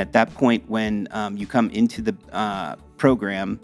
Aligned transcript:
And 0.00 0.08
at 0.08 0.14
that 0.14 0.32
point, 0.32 0.66
when 0.66 1.08
um, 1.10 1.36
you 1.36 1.46
come 1.46 1.68
into 1.68 2.00
the 2.00 2.16
uh, 2.32 2.76
program, 2.96 3.60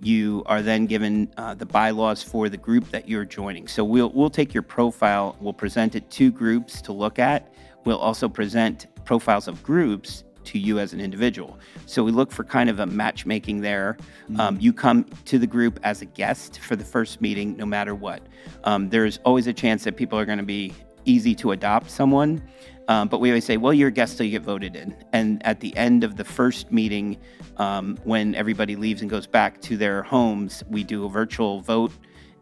you 0.00 0.42
are 0.46 0.62
then 0.62 0.86
given 0.86 1.30
uh, 1.36 1.52
the 1.52 1.66
bylaws 1.66 2.22
for 2.22 2.48
the 2.48 2.56
group 2.56 2.88
that 2.88 3.06
you're 3.06 3.26
joining. 3.26 3.68
So 3.68 3.84
we'll 3.84 4.10
we'll 4.10 4.30
take 4.30 4.54
your 4.54 4.62
profile, 4.62 5.36
we'll 5.40 5.52
present 5.52 5.94
it 5.94 6.10
to 6.12 6.30
groups 6.30 6.80
to 6.80 6.92
look 6.94 7.18
at. 7.18 7.52
We'll 7.84 7.98
also 7.98 8.30
present 8.30 8.86
profiles 9.04 9.46
of 9.46 9.62
groups 9.62 10.24
to 10.44 10.58
you 10.58 10.78
as 10.78 10.94
an 10.94 11.02
individual. 11.02 11.58
So 11.84 12.02
we 12.02 12.12
look 12.12 12.32
for 12.32 12.44
kind 12.44 12.70
of 12.70 12.80
a 12.80 12.86
matchmaking 12.86 13.60
there. 13.60 13.98
Um, 14.38 14.58
you 14.58 14.72
come 14.72 15.04
to 15.26 15.38
the 15.38 15.46
group 15.46 15.78
as 15.82 16.00
a 16.00 16.06
guest 16.06 16.60
for 16.60 16.76
the 16.76 16.84
first 16.84 17.20
meeting, 17.20 17.58
no 17.58 17.66
matter 17.66 17.94
what. 17.94 18.22
Um, 18.64 18.88
there's 18.88 19.18
always 19.26 19.48
a 19.48 19.52
chance 19.52 19.84
that 19.84 19.98
people 19.98 20.18
are 20.18 20.24
going 20.24 20.38
to 20.38 20.44
be 20.44 20.72
easy 21.04 21.34
to 21.34 21.52
adopt 21.52 21.90
someone. 21.90 22.42
Um, 22.88 23.08
but 23.08 23.20
we 23.20 23.30
always 23.30 23.44
say, 23.44 23.56
well, 23.56 23.72
you're 23.72 23.88
a 23.88 23.92
guest 23.92 24.16
till 24.16 24.26
you 24.26 24.32
get 24.32 24.42
voted 24.42 24.76
in. 24.76 24.94
And 25.12 25.44
at 25.46 25.60
the 25.60 25.74
end 25.76 26.04
of 26.04 26.16
the 26.16 26.24
first 26.24 26.70
meeting, 26.70 27.18
um, 27.56 27.96
when 28.04 28.34
everybody 28.34 28.76
leaves 28.76 29.00
and 29.00 29.10
goes 29.10 29.26
back 29.26 29.60
to 29.62 29.76
their 29.76 30.02
homes, 30.02 30.62
we 30.68 30.84
do 30.84 31.06
a 31.06 31.08
virtual 31.08 31.60
vote 31.60 31.92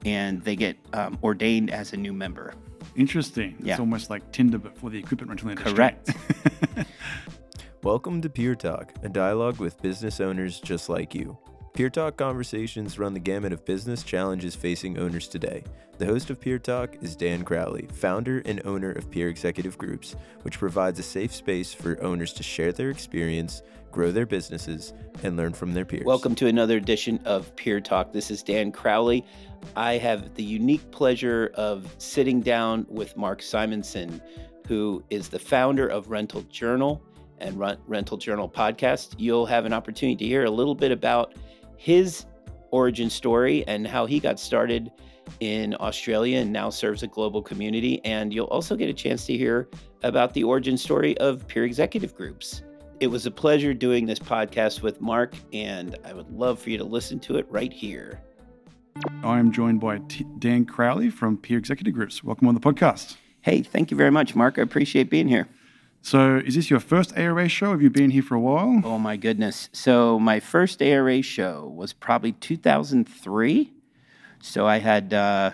and 0.04 0.42
they 0.42 0.56
get 0.56 0.76
um, 0.94 1.18
ordained 1.22 1.70
as 1.70 1.92
a 1.92 1.96
new 1.96 2.12
member. 2.12 2.54
Interesting. 2.96 3.56
Yeah. 3.60 3.74
It's 3.74 3.80
almost 3.80 4.10
like 4.10 4.32
Tinder, 4.32 4.58
but 4.58 4.76
for 4.76 4.90
the 4.90 4.98
equipment 4.98 5.30
rental 5.30 5.50
industry. 5.50 5.74
Correct. 5.74 6.10
Welcome 7.82 8.20
to 8.22 8.28
Peer 8.28 8.54
Talk, 8.54 8.92
a 9.02 9.08
dialogue 9.08 9.58
with 9.58 9.80
business 9.80 10.20
owners 10.20 10.60
just 10.60 10.88
like 10.88 11.14
you. 11.14 11.38
Peer 11.74 11.88
Talk 11.88 12.18
conversations 12.18 12.98
run 12.98 13.14
the 13.14 13.18
gamut 13.18 13.50
of 13.50 13.64
business 13.64 14.02
challenges 14.02 14.54
facing 14.54 14.98
owners 14.98 15.26
today. 15.26 15.64
The 15.96 16.04
host 16.04 16.28
of 16.28 16.38
Peer 16.38 16.58
Talk 16.58 16.96
is 17.00 17.16
Dan 17.16 17.44
Crowley, 17.44 17.88
founder 17.94 18.42
and 18.44 18.60
owner 18.66 18.92
of 18.92 19.10
Peer 19.10 19.30
Executive 19.30 19.78
Groups, 19.78 20.14
which 20.42 20.58
provides 20.58 20.98
a 20.98 21.02
safe 21.02 21.34
space 21.34 21.72
for 21.72 21.98
owners 22.02 22.34
to 22.34 22.42
share 22.42 22.72
their 22.72 22.90
experience, 22.90 23.62
grow 23.90 24.10
their 24.10 24.26
businesses, 24.26 24.92
and 25.22 25.38
learn 25.38 25.54
from 25.54 25.72
their 25.72 25.86
peers. 25.86 26.04
Welcome 26.04 26.34
to 26.34 26.46
another 26.46 26.76
edition 26.76 27.18
of 27.24 27.56
Peer 27.56 27.80
Talk. 27.80 28.12
This 28.12 28.30
is 28.30 28.42
Dan 28.42 28.70
Crowley. 28.70 29.24
I 29.74 29.96
have 29.96 30.34
the 30.34 30.44
unique 30.44 30.90
pleasure 30.90 31.52
of 31.54 31.90
sitting 31.96 32.42
down 32.42 32.84
with 32.90 33.16
Mark 33.16 33.40
Simonsen, 33.40 34.20
who 34.68 35.02
is 35.08 35.30
the 35.30 35.38
founder 35.38 35.88
of 35.88 36.10
Rental 36.10 36.42
Journal 36.50 37.02
and 37.38 37.58
Rental 37.86 38.18
Journal 38.18 38.46
podcast. 38.46 39.14
You'll 39.16 39.46
have 39.46 39.64
an 39.64 39.72
opportunity 39.72 40.16
to 40.16 40.26
hear 40.26 40.44
a 40.44 40.50
little 40.50 40.74
bit 40.74 40.92
about 40.92 41.32
his 41.82 42.26
origin 42.70 43.10
story 43.10 43.66
and 43.66 43.88
how 43.88 44.06
he 44.06 44.20
got 44.20 44.38
started 44.38 44.92
in 45.40 45.74
Australia 45.80 46.38
and 46.38 46.52
now 46.52 46.70
serves 46.70 47.02
a 47.02 47.08
global 47.08 47.42
community. 47.42 48.00
And 48.04 48.32
you'll 48.32 48.46
also 48.46 48.76
get 48.76 48.88
a 48.88 48.92
chance 48.94 49.26
to 49.26 49.36
hear 49.36 49.68
about 50.04 50.32
the 50.32 50.44
origin 50.44 50.78
story 50.78 51.18
of 51.18 51.44
peer 51.48 51.64
executive 51.64 52.14
groups. 52.14 52.62
It 53.00 53.08
was 53.08 53.26
a 53.26 53.32
pleasure 53.32 53.74
doing 53.74 54.06
this 54.06 54.20
podcast 54.20 54.82
with 54.82 55.00
Mark, 55.00 55.34
and 55.52 55.98
I 56.04 56.12
would 56.12 56.30
love 56.30 56.60
for 56.60 56.70
you 56.70 56.78
to 56.78 56.84
listen 56.84 57.18
to 57.20 57.36
it 57.36 57.46
right 57.50 57.72
here. 57.72 58.22
I 59.24 59.40
am 59.40 59.50
joined 59.50 59.80
by 59.80 59.98
T- 60.08 60.24
Dan 60.38 60.64
Crowley 60.64 61.10
from 61.10 61.36
Peer 61.36 61.58
Executive 61.58 61.94
Groups. 61.94 62.22
Welcome 62.22 62.46
on 62.46 62.54
the 62.54 62.60
podcast. 62.60 63.16
Hey, 63.40 63.62
thank 63.62 63.90
you 63.90 63.96
very 63.96 64.12
much, 64.12 64.36
Mark. 64.36 64.56
I 64.56 64.62
appreciate 64.62 65.10
being 65.10 65.26
here. 65.26 65.48
So, 66.04 66.42
is 66.44 66.56
this 66.56 66.68
your 66.68 66.80
first 66.80 67.16
ARA 67.16 67.48
show? 67.48 67.70
Have 67.70 67.80
you 67.80 67.88
been 67.88 68.10
here 68.10 68.24
for 68.24 68.34
a 68.34 68.40
while? 68.40 68.82
Oh 68.84 68.98
my 68.98 69.16
goodness. 69.16 69.68
So 69.72 70.18
my 70.18 70.40
first 70.40 70.82
ARA 70.82 71.22
show 71.22 71.72
was 71.74 71.92
probably 71.92 72.32
2003. 72.32 73.72
So 74.40 74.66
I 74.66 74.78
had 74.78 75.14
uh, 75.14 75.52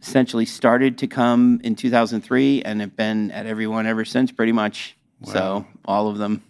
essentially 0.00 0.46
started 0.46 0.96
to 0.98 1.06
come 1.06 1.60
in 1.62 1.76
2003 1.76 2.62
and 2.62 2.80
have 2.80 2.96
been 2.96 3.30
at 3.30 3.44
every 3.44 3.66
one 3.66 3.86
ever 3.86 4.06
since, 4.06 4.32
pretty 4.32 4.52
much. 4.52 4.96
So 5.24 5.66
all 5.84 6.08
of 6.08 6.16
them. 6.16 6.42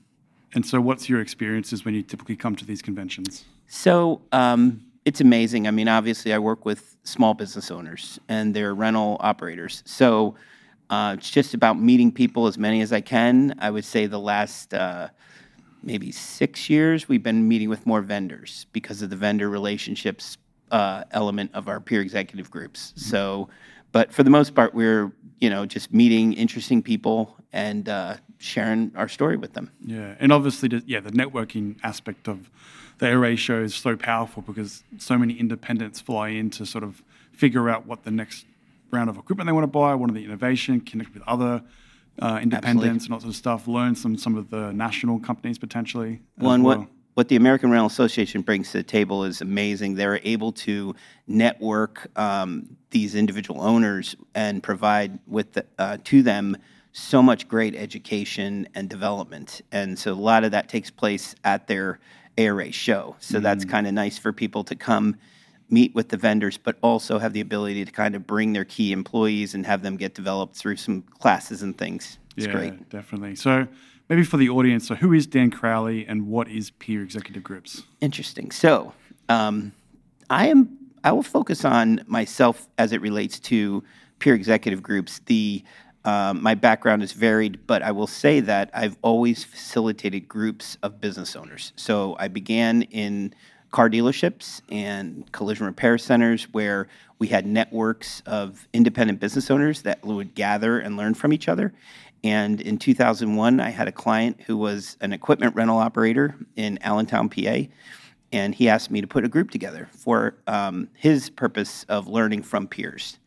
And 0.55 0.65
so, 0.65 0.81
what's 0.81 1.09
your 1.09 1.21
experiences 1.21 1.85
when 1.85 1.95
you 1.95 2.03
typically 2.03 2.37
come 2.37 2.55
to 2.57 2.65
these 2.65 2.83
conventions? 2.83 3.45
So 3.67 4.23
um, 4.33 4.85
it's 5.05 5.21
amazing. 5.21 5.67
I 5.67 5.73
mean, 5.73 5.89
obviously, 5.89 6.33
I 6.33 6.39
work 6.39 6.65
with 6.65 6.97
small 7.03 7.35
business 7.35 7.71
owners 7.71 8.19
and 8.29 8.55
their 8.55 8.75
rental 8.75 9.17
operators. 9.21 9.83
So 9.87 10.37
uh, 10.91 11.17
it's 11.19 11.31
just 11.31 11.55
about 11.55 11.79
meeting 11.79 12.11
people, 12.11 12.47
as 12.47 12.57
many 12.57 12.81
as 12.81 12.93
I 12.93 13.01
can. 13.01 13.55
I 13.59 13.71
would 13.71 13.85
say 13.85 14.07
the 14.07 14.19
last 14.19 14.73
uh, 14.73 15.09
maybe 15.83 16.11
six 16.13 16.71
years, 16.71 17.09
we've 17.09 17.23
been 17.23 17.47
meeting 17.47 17.69
with 17.69 17.87
more 17.87 18.01
vendors 18.01 18.67
because 18.73 19.03
of 19.03 19.11
the 19.11 19.17
vendor 19.17 19.49
relationships 19.49 20.39
uh, 20.71 21.05
element 21.13 21.51
of 21.55 21.69
our 21.69 21.81
peer 21.81 22.01
executive 22.01 22.51
groups. 22.51 22.93
So, 22.97 23.49
but 23.93 24.13
for 24.13 24.23
the 24.23 24.31
most 24.31 24.55
part, 24.55 24.75
we're 24.75 25.13
you 25.41 25.51
know 25.51 25.67
just 25.67 25.93
meeting 25.93 26.33
interesting 26.33 26.83
people 26.83 27.37
and 27.53 27.89
uh, 27.89 28.17
sharing 28.39 28.93
our 28.97 29.09
story 29.09 29.37
with 29.37 29.53
them. 29.55 29.71
Yeah, 29.85 30.15
and 30.19 30.33
obviously, 30.33 30.69
the, 30.69 30.83
yeah, 30.87 31.01
the 31.01 31.11
networking 31.11 31.77
aspect 31.83 32.29
of 32.29 32.51
the 32.99 33.09
ARA 33.09 33.37
show 33.37 33.61
is 33.63 33.75
so 33.75 33.97
powerful 33.97 34.43
because 34.43 34.83
so 34.99 35.17
many 35.17 35.35
independents 35.35 36.01
fly 36.01 36.31
in 36.31 36.51
to 36.51 36.67
sort 36.67 36.85
of 36.85 37.03
figure 37.33 37.71
out 37.71 37.87
what 37.87 38.05
the 38.05 38.11
next 38.11 38.47
round 38.91 39.11
of 39.11 39.17
equipment 39.17 39.47
they 39.47 39.53
want 39.53 39.65
to 39.65 39.69
buy, 39.69 39.95
what 39.95 40.11
are 40.11 40.15
the 40.15 40.25
innovation, 40.25 40.81
connect 40.81 41.15
with 41.15 41.23
other 41.27 41.63
uh, 42.21 42.41
independents 42.43 43.05
and 43.05 43.15
all 43.15 43.21
sorts 43.21 43.37
of 43.37 43.39
stuff, 43.39 43.69
learn 43.69 43.95
some 43.95 44.17
some 44.17 44.37
of 44.37 44.51
the 44.51 44.73
national 44.73 45.21
companies 45.21 45.59
potentially. 45.59 46.21
Well, 46.39 46.53
and 46.53 46.65
what, 46.65 46.79
well. 46.79 46.89
what 47.15 47.29
the 47.29 47.37
American 47.37 47.71
Rental 47.71 47.87
Association 47.87 48.43
brings 48.43 48.73
to 48.73 48.79
the 48.79 48.83
table 48.83 49.25
is 49.25 49.41
amazing. 49.41 49.95
They're 49.95 50.21
able 50.25 50.53
to 50.53 50.95
network 51.27 52.09
um, 52.19 52.77
these 52.91 53.15
individual 53.15 53.63
owners 53.63 54.17
and 54.35 54.63
provide 54.63 55.19
with 55.27 55.53
the, 55.53 55.67
uh, 55.79 55.99
to 56.05 56.23
them 56.23 56.57
so 56.93 57.23
much 57.23 57.47
great 57.47 57.77
education 57.77 58.69
and 58.75 58.89
development. 58.89 59.61
And 59.71 59.99
so 59.99 60.13
a 60.13 60.15
lot 60.15 60.43
of 60.43 60.51
that 60.51 60.69
takes 60.69 60.91
place 60.91 61.35
at 61.45 61.69
their 61.69 62.01
ARA 62.37 62.73
show. 62.73 63.17
So 63.21 63.41
that's 63.41 63.65
kind 63.65 63.87
of 63.87 63.93
nice 63.93 64.19
for 64.19 64.33
people 64.33 64.65
to 64.65 64.75
come 64.75 65.17
meet 65.71 65.95
with 65.95 66.09
the 66.09 66.17
vendors, 66.17 66.57
but 66.57 66.77
also 66.83 67.19
have 67.19 67.33
the 67.33 67.41
ability 67.41 67.85
to 67.85 67.93
kind 67.93 68.15
of 68.15 68.27
bring 68.27 68.53
their 68.53 68.65
key 68.65 68.93
employees 68.93 69.55
and 69.55 69.67
have 69.67 69.83
them 69.83 69.97
get 69.97 70.15
developed 70.15 70.57
through 70.57 70.77
some 70.77 71.03
classes 71.03 71.63
and 71.63 71.77
things. 71.77 72.19
It's 72.37 72.47
yeah, 72.47 72.53
great. 72.53 72.89
definitely. 72.89 73.35
So 73.35 73.67
maybe 74.09 74.25
for 74.25 74.37
the 74.37 74.49
audience, 74.49 74.87
so 74.87 74.95
who 74.95 75.13
is 75.13 75.27
Dan 75.27 75.51
Crowley 75.51 76.07
and 76.07 76.27
what 76.27 76.49
is 76.49 76.71
peer 76.71 77.03
executive 77.03 77.43
groups? 77.43 77.83
Interesting. 78.01 78.51
So, 78.51 78.95
um, 79.29 79.73
I 80.31 80.49
am. 80.49 80.77
I 81.05 81.13
will 81.13 81.23
focus 81.23 81.65
on 81.65 82.03
myself 82.07 82.69
as 82.77 82.93
it 82.93 83.01
relates 83.01 83.39
to 83.41 83.85
peer 84.19 84.35
executive 84.35 84.83
groups. 84.83 85.21
The 85.27 85.63
um, 86.05 86.43
my 86.43 86.55
background 86.55 87.03
is 87.03 87.13
varied, 87.13 87.67
but 87.67 87.83
I 87.83 87.93
will 87.93 88.07
say 88.07 88.41
that 88.41 88.71
I've 88.73 88.97
always 89.03 89.45
facilitated 89.45 90.29
groups 90.29 90.79
of 90.83 91.01
business 91.01 91.37
owners. 91.37 91.73
So 91.77 92.17
I 92.19 92.29
began 92.29 92.83
in 92.83 93.35
car 93.71 93.91
dealerships 93.91 94.63
and 94.71 95.31
collision 95.33 95.67
repair 95.67 95.99
centers 95.99 96.45
where 96.53 96.89
we 97.19 97.29
had 97.29 97.47
networks 97.47 98.23
of 98.27 98.67
independent 98.73 99.21
business 99.21 99.51
owners 99.51 99.83
that 99.83 100.05
would 100.05 100.35
gather 100.35 100.79
and 100.79 100.97
learn 100.97 101.15
from 101.15 101.33
each 101.33 101.49
other. 101.49 101.73
And 102.25 102.61
in 102.61 102.79
2001, 102.79 103.61
I 103.61 103.71
had 103.71 103.89
a 103.89 103.93
client 103.93 104.41
who 104.47 104.57
was 104.57 104.97
an 105.01 105.13
equipment 105.13 105.55
rental 105.55 105.79
operator 105.79 106.35
in 106.57 106.79
Allentown, 106.83 107.29
PA, 107.29 107.63
and 108.33 108.55
he 108.55 108.69
asked 108.69 108.91
me 108.91 109.01
to 109.01 109.07
put 109.07 109.25
a 109.25 109.29
group 109.29 109.51
together 109.51 109.89
for 109.93 110.35
um, 110.47 110.89
his 110.95 111.31
purpose 111.31 111.85
of 111.89 112.09
learning 112.09 112.43
from 112.43 112.67
peers. 112.67 113.19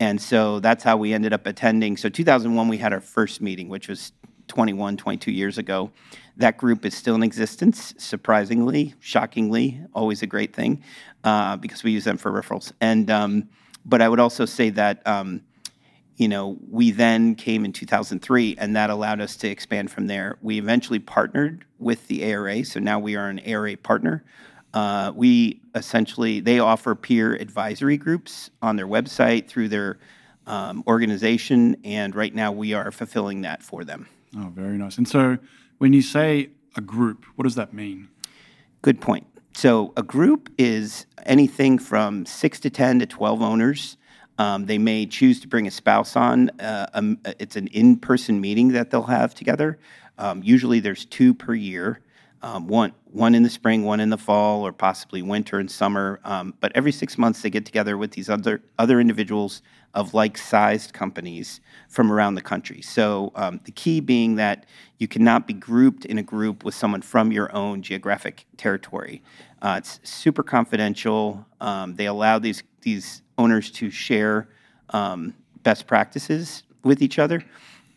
And 0.00 0.20
so 0.20 0.60
that's 0.60 0.82
how 0.82 0.96
we 0.96 1.12
ended 1.12 1.32
up 1.32 1.46
attending. 1.46 1.96
So 1.96 2.08
2001, 2.08 2.68
we 2.68 2.78
had 2.78 2.92
our 2.92 3.00
first 3.00 3.42
meeting, 3.42 3.68
which 3.68 3.86
was 3.86 4.12
21, 4.50 4.96
22 4.96 5.30
years 5.30 5.56
ago. 5.58 5.90
That 6.36 6.58
group 6.58 6.84
is 6.84 6.94
still 6.94 7.14
in 7.14 7.22
existence, 7.22 7.94
surprisingly, 7.96 8.94
shockingly, 8.98 9.80
always 9.94 10.22
a 10.22 10.26
great 10.26 10.54
thing, 10.54 10.82
uh, 11.24 11.56
because 11.56 11.84
we 11.84 11.92
use 11.92 12.04
them 12.04 12.18
for 12.18 12.32
referrals. 12.32 12.72
And 12.80 13.10
um, 13.10 13.48
but 13.84 14.02
I 14.02 14.08
would 14.08 14.20
also 14.20 14.44
say 14.44 14.70
that 14.70 15.06
um, 15.06 15.42
you 16.16 16.28
know 16.28 16.58
we 16.68 16.90
then 16.90 17.36
came 17.36 17.64
in 17.64 17.72
2003, 17.72 18.56
and 18.58 18.74
that 18.74 18.90
allowed 18.90 19.20
us 19.20 19.36
to 19.36 19.48
expand 19.48 19.90
from 19.90 20.08
there. 20.08 20.36
We 20.42 20.58
eventually 20.58 20.98
partnered 20.98 21.64
with 21.78 22.08
the 22.08 22.24
ARA, 22.24 22.64
so 22.64 22.80
now 22.80 22.98
we 22.98 23.16
are 23.16 23.28
an 23.28 23.38
ARA 23.40 23.76
partner. 23.76 24.24
Uh, 24.74 25.12
we 25.14 25.60
essentially 25.74 26.40
they 26.40 26.58
offer 26.58 26.94
peer 26.94 27.34
advisory 27.34 27.96
groups 27.96 28.50
on 28.62 28.76
their 28.76 28.88
website 28.88 29.46
through 29.46 29.68
their 29.68 29.98
um, 30.46 30.82
organization, 30.88 31.76
and 31.84 32.16
right 32.16 32.34
now 32.34 32.50
we 32.50 32.74
are 32.74 32.90
fulfilling 32.90 33.42
that 33.42 33.62
for 33.62 33.84
them. 33.84 34.08
Oh, 34.36 34.52
very 34.54 34.78
nice. 34.78 34.98
And 34.98 35.08
so 35.08 35.38
when 35.78 35.92
you 35.92 36.02
say 36.02 36.50
a 36.76 36.80
group, 36.80 37.24
what 37.36 37.44
does 37.44 37.56
that 37.56 37.72
mean? 37.72 38.08
Good 38.82 39.00
point. 39.00 39.26
So 39.52 39.92
a 39.96 40.02
group 40.02 40.48
is 40.56 41.06
anything 41.24 41.78
from 41.78 42.24
six 42.26 42.60
to 42.60 42.70
10 42.70 43.00
to 43.00 43.06
12 43.06 43.42
owners. 43.42 43.96
Um, 44.38 44.66
they 44.66 44.78
may 44.78 45.04
choose 45.04 45.40
to 45.40 45.48
bring 45.48 45.66
a 45.66 45.70
spouse 45.70 46.16
on. 46.16 46.50
Uh, 46.60 46.86
um, 46.94 47.18
it's 47.38 47.56
an 47.56 47.66
in 47.68 47.96
person 47.96 48.40
meeting 48.40 48.68
that 48.68 48.90
they'll 48.90 49.02
have 49.02 49.34
together. 49.34 49.78
Um, 50.16 50.42
usually 50.42 50.80
there's 50.80 51.04
two 51.04 51.34
per 51.34 51.52
year. 51.54 52.00
Um, 52.42 52.66
one, 52.68 52.92
one 53.04 53.34
in 53.34 53.42
the 53.42 53.50
spring, 53.50 53.84
one 53.84 54.00
in 54.00 54.10
the 54.10 54.18
fall, 54.18 54.66
or 54.66 54.72
possibly 54.72 55.22
winter 55.22 55.58
and 55.58 55.70
summer. 55.70 56.20
Um, 56.24 56.54
but 56.60 56.72
every 56.74 56.92
six 56.92 57.18
months, 57.18 57.42
they 57.42 57.50
get 57.50 57.66
together 57.66 57.98
with 57.98 58.12
these 58.12 58.30
other, 58.30 58.62
other 58.78 59.00
individuals 59.00 59.62
of 59.92 60.14
like-sized 60.14 60.92
companies 60.92 61.60
from 61.88 62.12
around 62.12 62.36
the 62.36 62.40
country. 62.40 62.80
So 62.80 63.32
um, 63.34 63.60
the 63.64 63.72
key 63.72 64.00
being 64.00 64.36
that 64.36 64.66
you 64.98 65.08
cannot 65.08 65.46
be 65.46 65.52
grouped 65.52 66.04
in 66.04 66.18
a 66.18 66.22
group 66.22 66.64
with 66.64 66.74
someone 66.74 67.02
from 67.02 67.32
your 67.32 67.54
own 67.54 67.82
geographic 67.82 68.46
territory. 68.56 69.22
Uh, 69.60 69.76
it's 69.78 70.00
super 70.04 70.42
confidential. 70.42 71.44
Um, 71.60 71.96
they 71.96 72.06
allow 72.06 72.38
these 72.38 72.62
these 72.82 73.20
owners 73.36 73.70
to 73.70 73.90
share 73.90 74.48
um, 74.90 75.34
best 75.62 75.86
practices 75.86 76.62
with 76.82 77.02
each 77.02 77.18
other 77.18 77.44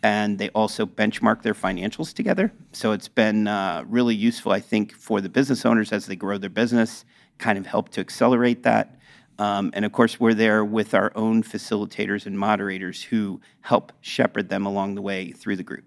and 0.04 0.38
they 0.38 0.50
also 0.50 0.86
benchmark 0.86 1.42
their 1.42 1.54
financials 1.54 2.14
together. 2.14 2.52
So 2.74 2.92
it's 2.92 3.08
been 3.08 3.48
uh, 3.48 3.86
really 3.88 4.14
useful, 4.14 4.52
I 4.52 4.60
think, 4.60 4.94
for 4.94 5.22
the 5.22 5.30
business 5.30 5.66
owners 5.66 5.94
as 5.94 6.06
they 6.06 6.18
grow 6.18 6.38
their 6.38 6.50
business, 6.50 7.06
kind 7.38 7.58
of 7.58 7.66
help 7.66 7.90
to 7.90 8.02
accelerate 8.02 8.64
that. 8.64 9.00
Um, 9.40 9.72
and 9.74 9.86
of 9.86 9.94
course, 9.94 10.20
we're 10.20 10.34
there 10.34 10.64
with 10.64 10.94
our 10.94 11.12
own 11.16 11.42
facilitators 11.42 12.26
and 12.26 12.38
moderators 12.38 13.02
who 13.02 13.42
help 13.62 13.94
shepherd 14.02 14.50
them 14.50 14.66
along 14.66 14.96
the 14.96 15.02
way 15.02 15.32
through 15.32 15.56
the 15.56 15.64
group. 15.64 15.86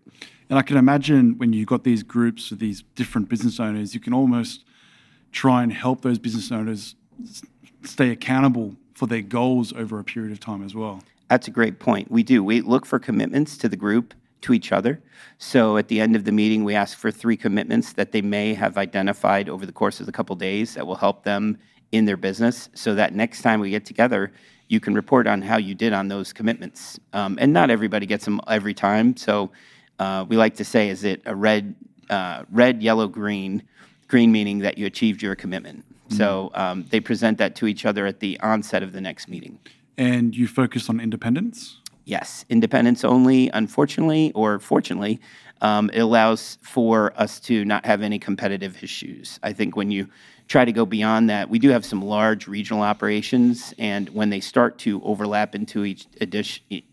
And 0.48 0.58
I 0.58 0.62
can 0.62 0.78
imagine 0.78 1.36
when 1.38 1.52
you've 1.52 1.68
got 1.68 1.84
these 1.84 2.02
groups 2.02 2.50
of 2.50 2.58
these 2.58 2.82
different 2.94 3.28
business 3.28 3.60
owners, 3.60 3.94
you 3.94 4.00
can 4.00 4.14
almost 4.14 4.64
try 5.30 5.62
and 5.62 5.72
help 5.72 6.00
those 6.00 6.18
business 6.18 6.50
owners 6.50 6.96
stay 7.84 8.10
accountable 8.10 8.76
for 8.94 9.06
their 9.06 9.22
goals 9.22 9.72
over 9.74 9.98
a 9.98 10.04
period 10.04 10.32
of 10.32 10.40
time 10.40 10.64
as 10.64 10.74
well. 10.74 11.02
That's 11.28 11.48
a 11.48 11.50
great 11.50 11.78
point. 11.78 12.10
We 12.10 12.22
do. 12.22 12.42
We 12.44 12.60
look 12.60 12.86
for 12.86 12.98
commitments 12.98 13.56
to 13.58 13.68
the 13.68 13.76
group, 13.76 14.14
to 14.42 14.52
each 14.52 14.72
other. 14.72 15.02
So 15.38 15.76
at 15.76 15.88
the 15.88 16.00
end 16.00 16.14
of 16.14 16.24
the 16.24 16.32
meeting, 16.32 16.64
we 16.64 16.74
ask 16.74 16.96
for 16.96 17.10
three 17.10 17.36
commitments 17.36 17.92
that 17.94 18.12
they 18.12 18.22
may 18.22 18.54
have 18.54 18.78
identified 18.78 19.48
over 19.48 19.66
the 19.66 19.72
course 19.72 20.00
of 20.00 20.06
the 20.06 20.12
couple 20.12 20.36
days 20.36 20.74
that 20.74 20.86
will 20.86 20.94
help 20.94 21.24
them 21.24 21.58
in 21.92 22.04
their 22.04 22.16
business 22.16 22.68
so 22.74 22.94
that 22.94 23.14
next 23.14 23.42
time 23.42 23.60
we 23.60 23.70
get 23.70 23.84
together, 23.84 24.32
you 24.68 24.80
can 24.80 24.94
report 24.94 25.26
on 25.26 25.42
how 25.42 25.56
you 25.56 25.74
did 25.74 25.92
on 25.92 26.08
those 26.08 26.32
commitments. 26.32 26.98
Um, 27.12 27.38
and 27.40 27.52
not 27.52 27.70
everybody 27.70 28.06
gets 28.06 28.24
them 28.24 28.40
every 28.48 28.74
time. 28.74 29.16
So 29.16 29.50
uh, 29.98 30.24
we 30.28 30.36
like 30.36 30.56
to 30.56 30.64
say, 30.64 30.88
is 30.88 31.04
it 31.04 31.22
a 31.26 31.34
red, 31.34 31.74
uh, 32.10 32.44
red, 32.50 32.82
yellow, 32.82 33.08
green? 33.08 33.62
Green 34.08 34.30
meaning 34.30 34.58
that 34.58 34.78
you 34.78 34.86
achieved 34.86 35.22
your 35.22 35.34
commitment. 35.34 35.84
Mm-hmm. 35.88 36.16
So 36.16 36.50
um, 36.54 36.86
they 36.90 37.00
present 37.00 37.38
that 37.38 37.56
to 37.56 37.66
each 37.66 37.84
other 37.84 38.06
at 38.06 38.20
the 38.20 38.38
onset 38.40 38.82
of 38.82 38.92
the 38.92 39.00
next 39.00 39.28
meeting. 39.28 39.58
And 39.98 40.36
you 40.36 40.46
focus 40.46 40.88
on 40.88 41.00
independence? 41.00 41.78
Yes, 42.04 42.44
independence 42.48 43.04
only, 43.04 43.50
unfortunately, 43.50 44.30
or 44.34 44.58
fortunately, 44.58 45.20
um, 45.60 45.90
it 45.92 46.00
allows 46.00 46.58
for 46.62 47.12
us 47.16 47.40
to 47.40 47.64
not 47.64 47.84
have 47.86 48.02
any 48.02 48.18
competitive 48.18 48.82
issues. 48.82 49.40
I 49.42 49.52
think 49.52 49.76
when 49.76 49.90
you 49.90 50.08
try 50.48 50.64
to 50.64 50.72
go 50.72 50.86
beyond 50.86 51.28
that, 51.30 51.48
we 51.48 51.58
do 51.58 51.70
have 51.70 51.84
some 51.84 52.02
large 52.02 52.46
regional 52.46 52.82
operations, 52.82 53.74
and 53.78 54.08
when 54.10 54.30
they 54.30 54.40
start 54.40 54.78
to 54.78 55.02
overlap 55.02 55.54
into 55.54 55.84
each, 55.84 56.06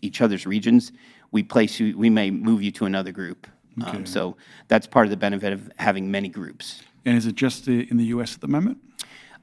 each 0.01 0.21
other's 0.21 0.47
regions, 0.47 0.91
we 1.31 1.43
place 1.43 1.79
you, 1.79 1.97
we 1.97 2.09
may 2.09 2.31
move 2.31 2.63
you 2.63 2.71
to 2.71 2.85
another 2.85 3.11
group. 3.11 3.47
Um, 3.77 3.87
okay. 3.87 3.97
Um, 3.97 4.05
so 4.05 4.37
that's 4.67 4.87
part 4.87 5.05
of 5.05 5.09
the 5.11 5.17
benefit 5.17 5.53
of 5.53 5.71
having 5.77 6.09
many 6.09 6.29
groups. 6.29 6.81
And 7.05 7.17
is 7.17 7.25
it 7.25 7.35
just 7.35 7.67
in 7.67 7.97
the 7.97 8.05
U.S. 8.05 8.33
at 8.33 8.41
the 8.41 8.47
moment? 8.47 8.77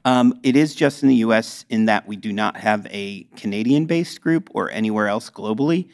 Um, 0.03 0.39
it 0.43 0.55
is 0.55 0.73
just 0.73 1.03
in 1.03 1.09
the 1.09 1.17
US 1.17 1.65
in 1.69 1.85
that 1.85 2.07
we 2.07 2.15
do 2.15 2.33
not 2.33 2.57
have 2.57 2.87
a 2.89 3.23
Canadian 3.35 3.85
based 3.85 4.21
group 4.21 4.49
or 4.53 4.69
anywhere 4.71 5.07
else 5.07 5.29
globally. 5.29 5.89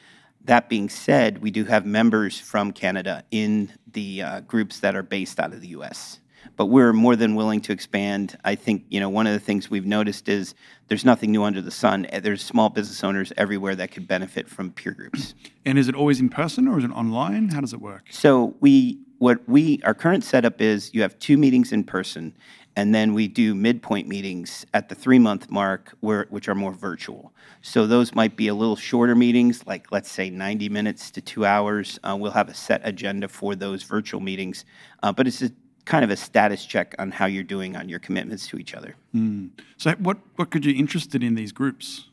That 0.45 0.69
being 0.69 0.87
said, 0.87 1.39
we 1.39 1.51
do 1.51 1.65
have 1.65 1.85
members 1.85 2.39
from 2.39 2.71
Canada 2.71 3.23
in 3.31 3.73
the 3.91 4.21
uh, 4.21 4.39
groups 4.41 4.79
that 4.79 4.95
are 4.95 5.03
based 5.03 5.39
out 5.39 5.51
of 5.51 5.59
the 5.59 5.67
US. 5.69 6.19
But 6.55 6.67
we're 6.67 6.93
more 6.93 7.17
than 7.17 7.35
willing 7.35 7.59
to 7.61 7.73
expand. 7.73 8.37
I 8.45 8.55
think 8.55 8.85
you 8.89 9.01
know 9.01 9.09
one 9.09 9.27
of 9.27 9.33
the 9.33 9.39
things 9.39 9.69
we've 9.69 9.85
noticed 9.85 10.29
is 10.29 10.55
there's 10.87 11.03
nothing 11.03 11.31
new 11.31 11.43
under 11.43 11.61
the 11.61 11.71
sun. 11.71 12.05
Eh, 12.05 12.21
there's 12.21 12.41
small 12.41 12.69
business 12.69 13.03
owners 13.03 13.33
everywhere 13.35 13.75
that 13.75 13.91
could 13.91 14.07
benefit 14.07 14.47
from 14.47 14.71
peer 14.71 14.93
groups. 14.93 15.35
And 15.65 15.77
is 15.77 15.89
it 15.89 15.95
always 15.95 16.21
in 16.21 16.29
person 16.29 16.67
or 16.69 16.77
is 16.79 16.85
it 16.85 16.91
online? 16.91 17.49
How 17.49 17.59
does 17.59 17.73
it 17.73 17.81
work? 17.81 18.05
So 18.11 18.55
we 18.61 18.99
what 19.19 19.47
we 19.47 19.81
our 19.83 19.93
current 19.93 20.23
setup 20.23 20.61
is 20.61 20.93
you 20.93 21.01
have 21.01 21.17
two 21.19 21.37
meetings 21.37 21.71
in 21.71 21.83
person 21.83 22.33
and 22.77 22.93
then 22.93 23.15
we 23.15 23.27
do 23.27 23.55
midpoint 23.55 24.07
meetings 24.07 24.63
at 24.75 24.87
the 24.87 24.93
three 24.93 25.17
month 25.17 25.49
mark, 25.49 25.97
where, 26.01 26.27
which 26.29 26.47
are 26.47 26.53
more 26.53 26.71
virtual. 26.71 27.33
So 27.63 27.87
those 27.87 28.13
might 28.13 28.37
be 28.37 28.49
a 28.49 28.53
little 28.53 28.75
shorter 28.75 29.15
meetings, 29.15 29.65
like 29.65 29.91
let's 29.91 30.11
say 30.11 30.29
90 30.29 30.69
minutes 30.69 31.09
to 31.11 31.21
two 31.21 31.43
hours. 31.43 31.99
Uh, 32.03 32.15
we'll 32.19 32.31
have 32.31 32.49
a 32.49 32.53
set 32.53 32.81
agenda 32.83 33.27
for 33.27 33.55
those 33.55 33.81
virtual 33.81 34.21
meetings, 34.21 34.63
uh, 35.01 35.11
but 35.11 35.27
it's 35.27 35.41
a, 35.41 35.49
kind 35.85 36.05
of 36.05 36.11
a 36.11 36.15
status 36.15 36.65
check 36.65 36.93
on 36.99 37.09
how 37.09 37.25
you're 37.25 37.43
doing 37.43 37.75
on 37.75 37.89
your 37.89 37.97
commitments 37.97 38.45
to 38.49 38.59
each 38.59 38.75
other. 38.75 38.95
Mm. 39.15 39.49
So, 39.77 39.93
what, 39.93 40.19
what 40.35 40.51
could 40.51 40.63
you 40.63 40.75
interested 40.75 41.23
in 41.23 41.33
these 41.33 41.51
groups? 41.51 42.06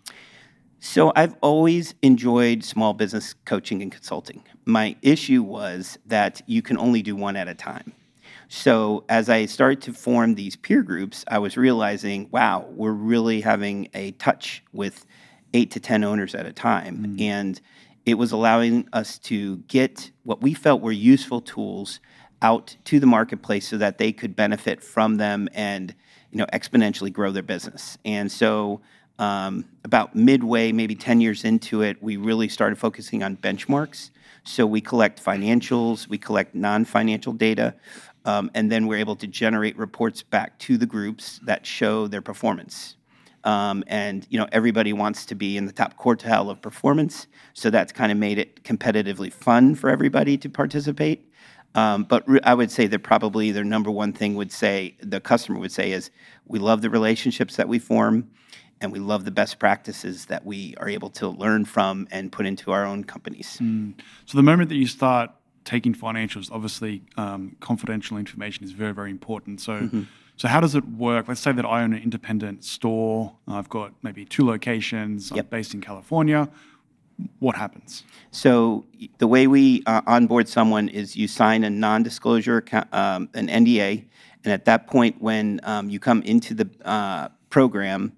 So, 0.81 1.13
I've 1.17 1.35
always 1.41 1.95
enjoyed 2.03 2.63
small 2.63 2.93
business 2.93 3.35
coaching 3.45 3.83
and 3.83 3.91
consulting. 3.91 4.45
My 4.65 4.97
issue 5.03 5.43
was 5.43 5.99
that 6.07 6.43
you 6.47 6.63
can 6.63 6.77
only 6.79 7.03
do 7.03 7.17
one 7.17 7.37
at 7.37 7.49
a 7.49 7.55
time. 7.55 7.93
So 8.49 9.05
as 9.09 9.29
I 9.29 9.47
started 9.47 9.83
to 9.83 9.93
form 9.93 10.35
these 10.35 10.57
peer 10.57 10.83
groups, 10.83 11.25
I 11.29 11.39
was 11.39 11.57
realizing, 11.57 12.29
wow, 12.31 12.67
we're 12.71 12.93
really 12.93 13.41
having 13.41 13.89
a 13.95 14.13
touch 14.13 14.63
with 14.73 15.07
eight 15.55 15.71
to 15.73 15.81
10 15.81 16.05
owners 16.05 16.35
at 16.35 16.47
a 16.47 16.53
time. 16.53 17.17
Mm. 17.17 17.21
And 17.21 17.61
it 18.07 18.15
was 18.15 18.33
allowing 18.33 18.89
us 18.93 19.19
to 19.21 19.59
get 19.69 20.11
what 20.25 20.43
we 20.43 20.55
felt 20.55 20.83
were 20.83 20.93
useful 20.93 21.41
tools 21.41 22.01
out 22.43 22.77
to 22.85 23.01
the 23.01 23.07
marketplace 23.07 23.67
so 23.67 23.79
that 23.79 23.99
they 23.99 24.13
could 24.13 24.37
benefit 24.37 24.83
from 24.83 25.17
them 25.17 25.49
and 25.55 25.95
you 26.31 26.39
know 26.39 26.47
exponentially 26.53 27.13
grow 27.13 27.31
their 27.31 27.43
business. 27.43 27.97
And 28.05 28.31
so 28.31 28.83
um, 29.19 29.65
about 29.85 30.15
midway, 30.15 30.73
maybe 30.73 30.95
10 30.95 31.21
years 31.21 31.45
into 31.45 31.83
it, 31.83 32.03
we 32.03 32.17
really 32.17 32.49
started 32.49 32.79
focusing 32.79 33.23
on 33.23 33.37
benchmarks. 33.37 34.11
So 34.45 34.67
we 34.67 34.81
collect 34.81 35.25
financials, 35.25 36.09
we 36.09 36.19
collect 36.19 36.55
non-financial 36.55 37.33
data, 37.33 37.75
um, 38.25 38.51
and 38.55 38.71
then 38.71 38.87
we're 38.87 38.99
able 38.99 39.17
to 39.17 39.27
generate 39.27 39.77
reports 39.77 40.23
back 40.23 40.59
to 40.61 40.77
the 40.77 40.87
groups 40.87 41.41
that 41.45 41.67
show 41.67 42.07
their 42.07 42.23
performance. 42.23 42.97
Um, 43.45 43.85
and 43.87 44.27
you 44.31 44.39
know 44.39 44.47
everybody 44.53 44.95
wants 44.95 45.27
to 45.27 45.35
be 45.35 45.59
in 45.59 45.67
the 45.67 45.73
top 45.73 45.99
quartile 45.99 46.51
of 46.51 46.63
performance, 46.63 47.27
so 47.53 47.69
that's 47.69 47.93
kind 47.93 48.11
of 48.11 48.17
made 48.17 48.39
it 48.39 48.65
competitively 48.65 49.31
fun 49.31 49.75
for 49.75 49.91
everybody 49.91 50.39
to 50.39 50.49
participate. 50.49 51.31
Um, 51.75 52.05
but 52.05 52.27
re- 52.29 52.41
I 52.45 52.55
would 52.55 52.71
say 52.71 52.87
that 52.87 53.01
probably 53.01 53.51
their 53.51 53.65
number 53.65 53.91
one 53.91 54.13
thing 54.15 54.35
would 54.37 54.53
say 54.53 54.97
the 55.01 55.21
customer 55.21 55.59
would 55.59 55.73
say 55.73 55.93
is 55.93 56.11
we 56.47 56.59
love 56.59 56.81
the 56.81 56.89
relationships 56.89 57.57
that 57.57 57.69
we 57.69 57.79
form, 57.79 58.31
and 58.85 58.93
we 58.93 58.99
love 58.99 59.25
the 59.25 59.31
best 59.31 59.59
practices 59.59 60.27
that 60.27 60.45
we 60.45 60.75
are 60.77 60.89
able 60.89 61.09
to 61.09 61.29
learn 61.29 61.65
from 61.65 62.07
and 62.11 62.31
put 62.31 62.45
into 62.45 62.71
our 62.71 62.85
own 62.85 63.03
companies. 63.03 63.59
Mm. 63.61 63.95
So 64.27 64.37
the 64.37 64.43
moment 64.43 64.69
that 64.69 64.77
you 64.77 64.87
start 64.87 65.31
taking 65.65 65.95
financials, 65.95 66.53
obviously, 66.53 67.03
um, 67.17 67.57
confidential 67.61 68.19
information 68.19 68.63
is 68.63 68.73
very, 68.73 68.93
very 68.93 69.11
important. 69.11 69.63
So, 69.63 69.73
mm-hmm. 69.73 70.03
so 70.37 70.49
how 70.49 70.61
does 70.61 70.75
it 70.75 70.87
work? 70.87 71.29
Let's 71.29 71.41
say 71.41 71.53
that 71.53 71.65
I 71.65 71.83
own 71.83 71.95
an 71.95 72.03
independent 72.03 72.63
store. 72.63 73.35
I've 73.49 73.71
got 73.71 73.95
maybe 74.03 74.27
two 74.27 74.47
locations. 74.47 75.31
Yep. 75.31 75.47
I'm 75.47 75.49
based 75.49 75.73
in 75.73 75.81
California. 75.81 76.51
What 77.39 77.57
happens? 77.57 78.05
So 78.33 78.85
the 79.17 79.27
way 79.27 79.47
we 79.47 79.83
uh, 79.87 80.03
onboard 80.07 80.47
someone 80.47 80.89
is 80.91 81.17
you 81.17 81.27
sign 81.27 81.65
a 81.65 81.71
non-disclosure, 81.71 82.63
um, 82.93 83.31
an 83.33 83.49
NDA, 83.49 84.05
and 84.45 84.53
at 84.53 84.67
that 84.67 84.89
point, 84.89 85.23
when 85.23 85.61
um, 85.63 85.89
you 85.89 85.99
come 85.99 86.21
into 86.23 86.53
the 86.53 86.69
uh, 86.85 87.29
program, 87.49 88.13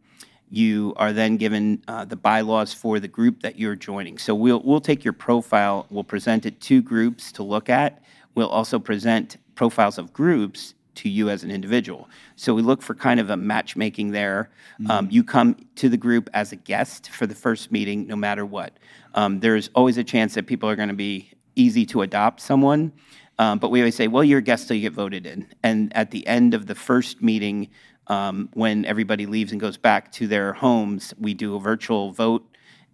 you 0.56 0.94
are 0.96 1.12
then 1.12 1.36
given 1.36 1.82
uh, 1.86 2.04
the 2.04 2.16
bylaws 2.16 2.72
for 2.72 2.98
the 2.98 3.08
group 3.08 3.42
that 3.42 3.58
you're 3.58 3.76
joining. 3.76 4.16
So 4.18 4.34
we'll, 4.34 4.62
we'll 4.64 4.80
take 4.80 5.04
your 5.04 5.12
profile, 5.12 5.86
we'll 5.90 6.04
present 6.04 6.46
it 6.46 6.60
to 6.62 6.80
groups 6.80 7.30
to 7.32 7.42
look 7.42 7.68
at. 7.68 8.02
We'll 8.34 8.48
also 8.48 8.78
present 8.78 9.36
profiles 9.54 9.98
of 9.98 10.12
groups 10.12 10.75
to 10.96 11.08
you 11.10 11.28
as 11.28 11.44
an 11.44 11.50
individual. 11.50 12.08
So 12.36 12.54
we 12.54 12.62
look 12.62 12.80
for 12.80 12.94
kind 12.94 13.20
of 13.20 13.28
a 13.30 13.36
matchmaking 13.36 14.12
there. 14.12 14.50
Mm-hmm. 14.80 14.90
Um, 14.90 15.08
you 15.10 15.22
come 15.22 15.56
to 15.76 15.88
the 15.88 15.96
group 15.96 16.30
as 16.32 16.52
a 16.52 16.56
guest 16.56 17.10
for 17.10 17.26
the 17.26 17.34
first 17.34 17.70
meeting, 17.70 18.06
no 18.06 18.16
matter 18.16 18.46
what. 18.46 18.78
Um, 19.14 19.40
there's 19.40 19.68
always 19.75 19.98
a 19.98 20.04
chance 20.04 20.34
that 20.34 20.46
people 20.46 20.68
are 20.68 20.76
going 20.76 20.88
to 20.88 20.94
be 20.94 21.30
easy 21.54 21.84
to 21.86 22.02
adopt 22.02 22.40
someone. 22.40 22.92
Um, 23.38 23.58
but 23.58 23.70
we 23.70 23.80
always 23.80 23.94
say, 23.94 24.08
well, 24.08 24.25
you're 24.25 24.38
a 24.38 24.42
guest 24.42 24.68
till 24.68 24.76
you 24.76 24.82
get 24.82 24.94
voted 24.94 25.26
in. 25.26 25.46
And 25.62 25.94
at 25.94 26.10
the 26.10 26.26
end 26.26 26.54
of 26.54 26.66
the 26.66 26.75
first 26.75 27.22
meeting, 27.22 27.68
um, 28.08 28.48
when 28.54 28.84
everybody 28.84 29.26
leaves 29.26 29.52
and 29.52 29.60
goes 29.60 29.76
back 29.76 30.12
to 30.12 30.26
their 30.26 30.52
homes, 30.52 31.14
we 31.18 31.34
do 31.34 31.56
a 31.56 31.60
virtual 31.60 32.12
vote 32.12 32.46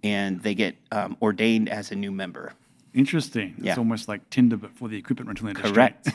and 0.02 0.42
they 0.42 0.54
get 0.54 0.76
um, 0.90 1.16
ordained 1.22 1.68
as 1.68 1.92
a 1.92 1.96
new 1.96 2.10
member. 2.10 2.52
Interesting. 2.94 3.54
Yeah. 3.58 3.70
It's 3.70 3.78
almost 3.78 4.06
like 4.06 4.28
Tinder, 4.28 4.58
but 4.58 4.72
for 4.72 4.86
the 4.86 4.98
equipment 4.98 5.28
rental 5.28 5.48
industry. 5.48 5.72
Correct. 5.72 6.10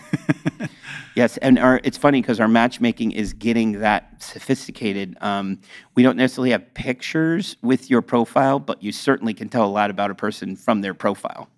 yes, 1.15 1.37
and 1.37 1.57
our, 1.57 1.81
it's 1.83 1.97
funny 1.97 2.21
because 2.21 2.39
our 2.39 2.47
matchmaking 2.47 3.13
is 3.13 3.33
getting 3.33 3.79
that 3.79 4.21
sophisticated. 4.21 5.17
Um, 5.21 5.59
we 5.95 6.03
don't 6.03 6.17
necessarily 6.17 6.51
have 6.51 6.71
pictures 6.75 7.57
with 7.63 7.89
your 7.89 8.03
profile, 8.03 8.59
but 8.59 8.83
you 8.83 8.91
certainly 8.91 9.33
can 9.33 9.49
tell 9.49 9.65
a 9.65 9.71
lot 9.71 9.89
about 9.89 10.11
a 10.11 10.15
person 10.15 10.55
from 10.55 10.81
their 10.81 10.93
profile. 10.93 11.49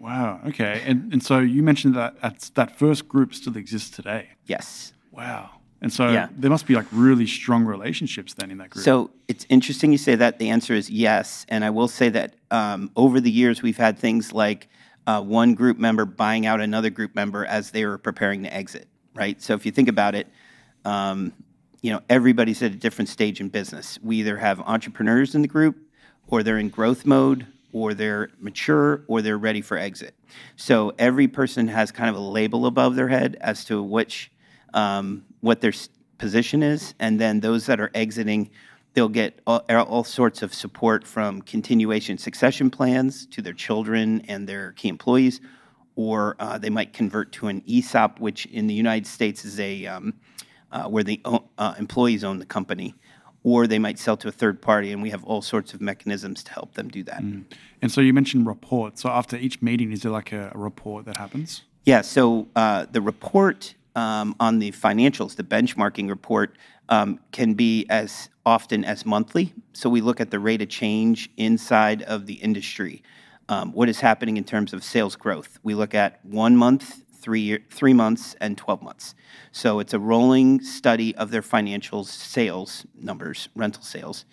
wow. 0.00 0.40
Okay. 0.46 0.82
And 0.84 1.12
and 1.12 1.22
so 1.22 1.38
you 1.38 1.62
mentioned 1.62 1.94
that 1.94 2.20
that's, 2.20 2.50
that 2.50 2.76
first 2.76 3.06
group 3.06 3.34
still 3.34 3.56
exists 3.56 3.90
today. 3.90 4.30
Yes. 4.46 4.92
Wow. 5.12 5.59
And 5.82 5.92
so 5.92 6.12
Yeah. 6.12 6.28
there 6.36 6.50
must 6.50 6.66
be 6.66 6.74
like 6.74 6.86
really 6.92 7.26
strong 7.26 7.64
relationships 7.64 8.34
then 8.34 8.50
in 8.50 8.58
that 8.58 8.70
group. 8.70 8.84
So 8.84 9.10
it's 9.28 9.46
interesting 9.48 9.92
you 9.92 9.98
say 9.98 10.14
that. 10.14 10.38
The 10.38 10.50
answer 10.50 10.74
is 10.74 10.90
yes. 10.90 11.46
And 11.48 11.64
I 11.64 11.70
will 11.70 11.88
say 11.88 12.08
that 12.10 12.34
um, 12.50 12.90
over 12.96 13.20
the 13.20 13.30
years, 13.30 13.62
we've 13.62 13.78
had 13.78 13.98
things 13.98 14.32
like 14.32 14.68
uh, 15.06 15.22
one 15.22 15.54
group 15.54 15.78
member 15.78 16.04
buying 16.04 16.44
out 16.46 16.60
another 16.60 16.90
group 16.90 17.14
member 17.14 17.46
as 17.46 17.70
they 17.70 17.86
were 17.86 17.98
preparing 17.98 18.42
to 18.42 18.54
exit, 18.54 18.88
right? 19.14 19.40
So 19.40 19.54
if 19.54 19.64
you 19.64 19.72
think 19.72 19.88
about 19.88 20.14
it, 20.14 20.26
um, 20.84 21.32
you 21.82 21.90
know, 21.90 22.02
everybody's 22.10 22.62
at 22.62 22.72
a 22.72 22.76
different 22.76 23.08
stage 23.08 23.40
in 23.40 23.48
business. 23.48 23.98
We 24.02 24.16
either 24.16 24.36
have 24.36 24.60
entrepreneurs 24.60 25.34
in 25.34 25.40
the 25.42 25.48
group, 25.48 25.76
or 26.26 26.42
they're 26.42 26.58
in 26.58 26.68
growth 26.68 27.06
mode, 27.06 27.46
or 27.72 27.94
they're 27.94 28.28
mature, 28.38 29.02
or 29.08 29.22
they're 29.22 29.38
ready 29.38 29.62
for 29.62 29.78
exit. 29.78 30.14
So 30.56 30.92
every 30.98 31.26
person 31.26 31.68
has 31.68 31.90
kind 31.90 32.10
of 32.10 32.16
a 32.16 32.20
label 32.20 32.66
above 32.66 32.96
their 32.96 33.08
head 33.08 33.38
as 33.40 33.64
to 33.66 33.82
which 33.82 34.30
um, 34.74 35.24
what 35.40 35.60
their 35.60 35.72
position 36.18 36.62
is, 36.62 36.94
and 36.98 37.20
then 37.20 37.40
those 37.40 37.66
that 37.66 37.80
are 37.80 37.90
exiting, 37.94 38.50
they'll 38.94 39.08
get 39.08 39.40
all, 39.46 39.64
all 39.68 40.04
sorts 40.04 40.42
of 40.42 40.52
support 40.52 41.06
from 41.06 41.42
continuation 41.42 42.18
succession 42.18 42.70
plans 42.70 43.26
to 43.26 43.42
their 43.42 43.52
children 43.52 44.20
and 44.28 44.48
their 44.48 44.72
key 44.72 44.88
employees, 44.88 45.40
or 45.96 46.36
uh, 46.38 46.58
they 46.58 46.70
might 46.70 46.92
convert 46.92 47.32
to 47.32 47.48
an 47.48 47.62
ESOP, 47.66 48.20
which 48.20 48.46
in 48.46 48.66
the 48.66 48.74
United 48.74 49.06
States 49.06 49.44
is 49.44 49.58
a 49.58 49.86
um, 49.86 50.14
uh, 50.72 50.84
where 50.84 51.02
the 51.02 51.20
uh, 51.58 51.74
employees 51.78 52.22
own 52.22 52.38
the 52.38 52.46
company, 52.46 52.94
or 53.42 53.66
they 53.66 53.78
might 53.78 53.98
sell 53.98 54.16
to 54.16 54.28
a 54.28 54.32
third 54.32 54.60
party, 54.60 54.92
and 54.92 55.02
we 55.02 55.10
have 55.10 55.24
all 55.24 55.42
sorts 55.42 55.74
of 55.74 55.80
mechanisms 55.80 56.44
to 56.44 56.52
help 56.52 56.74
them 56.74 56.88
do 56.88 57.02
that. 57.02 57.20
and 57.82 57.90
so 57.90 58.00
you 58.00 58.12
mentioned 58.12 58.46
reports. 58.46 59.02
So 59.02 59.08
after 59.08 59.36
each 59.36 59.62
meeting, 59.62 59.92
is 59.92 60.02
there 60.02 60.12
like 60.12 60.32
a, 60.32 60.52
a 60.54 60.58
report 60.58 61.06
that 61.06 61.16
happens? 61.16 61.62
Yeah, 61.86 62.02
so 62.02 62.48
uh, 62.54 62.86
the 62.90 63.00
report 63.00 63.74
um, 63.96 64.34
on 64.40 64.58
the 64.58 64.72
financials, 64.72 65.36
the 65.36 65.42
benchmarking 65.42 66.08
report, 66.08 66.56
um, 66.88 67.20
can 67.32 67.54
be 67.54 67.86
as 67.88 68.28
often 68.44 68.84
as 68.84 69.06
monthly. 69.06 69.54
So 69.72 69.88
we 69.88 70.00
look 70.00 70.20
at 70.20 70.30
the 70.30 70.38
rate 70.38 70.62
of 70.62 70.68
change 70.68 71.30
inside 71.36 72.02
of 72.02 72.26
the 72.26 72.34
industry. 72.34 73.02
Um, 73.48 73.72
what 73.72 73.88
is 73.88 74.00
happening 74.00 74.36
in 74.36 74.44
terms 74.44 74.72
of 74.72 74.84
sales 74.84 75.16
growth? 75.16 75.58
We 75.62 75.74
look 75.74 75.94
at 75.94 76.24
one 76.24 76.56
month, 76.56 77.02
three 77.14 77.40
year, 77.40 77.60
three 77.70 77.92
months, 77.92 78.34
and 78.40 78.56
12 78.56 78.82
months. 78.82 79.14
So 79.52 79.78
it's 79.78 79.94
a 79.94 79.98
rolling 79.98 80.62
study 80.62 81.14
of 81.16 81.30
their 81.30 81.42
financials, 81.42 82.06
sales 82.06 82.86
numbers, 82.94 83.48
rental 83.54 83.82
sales. 83.82 84.24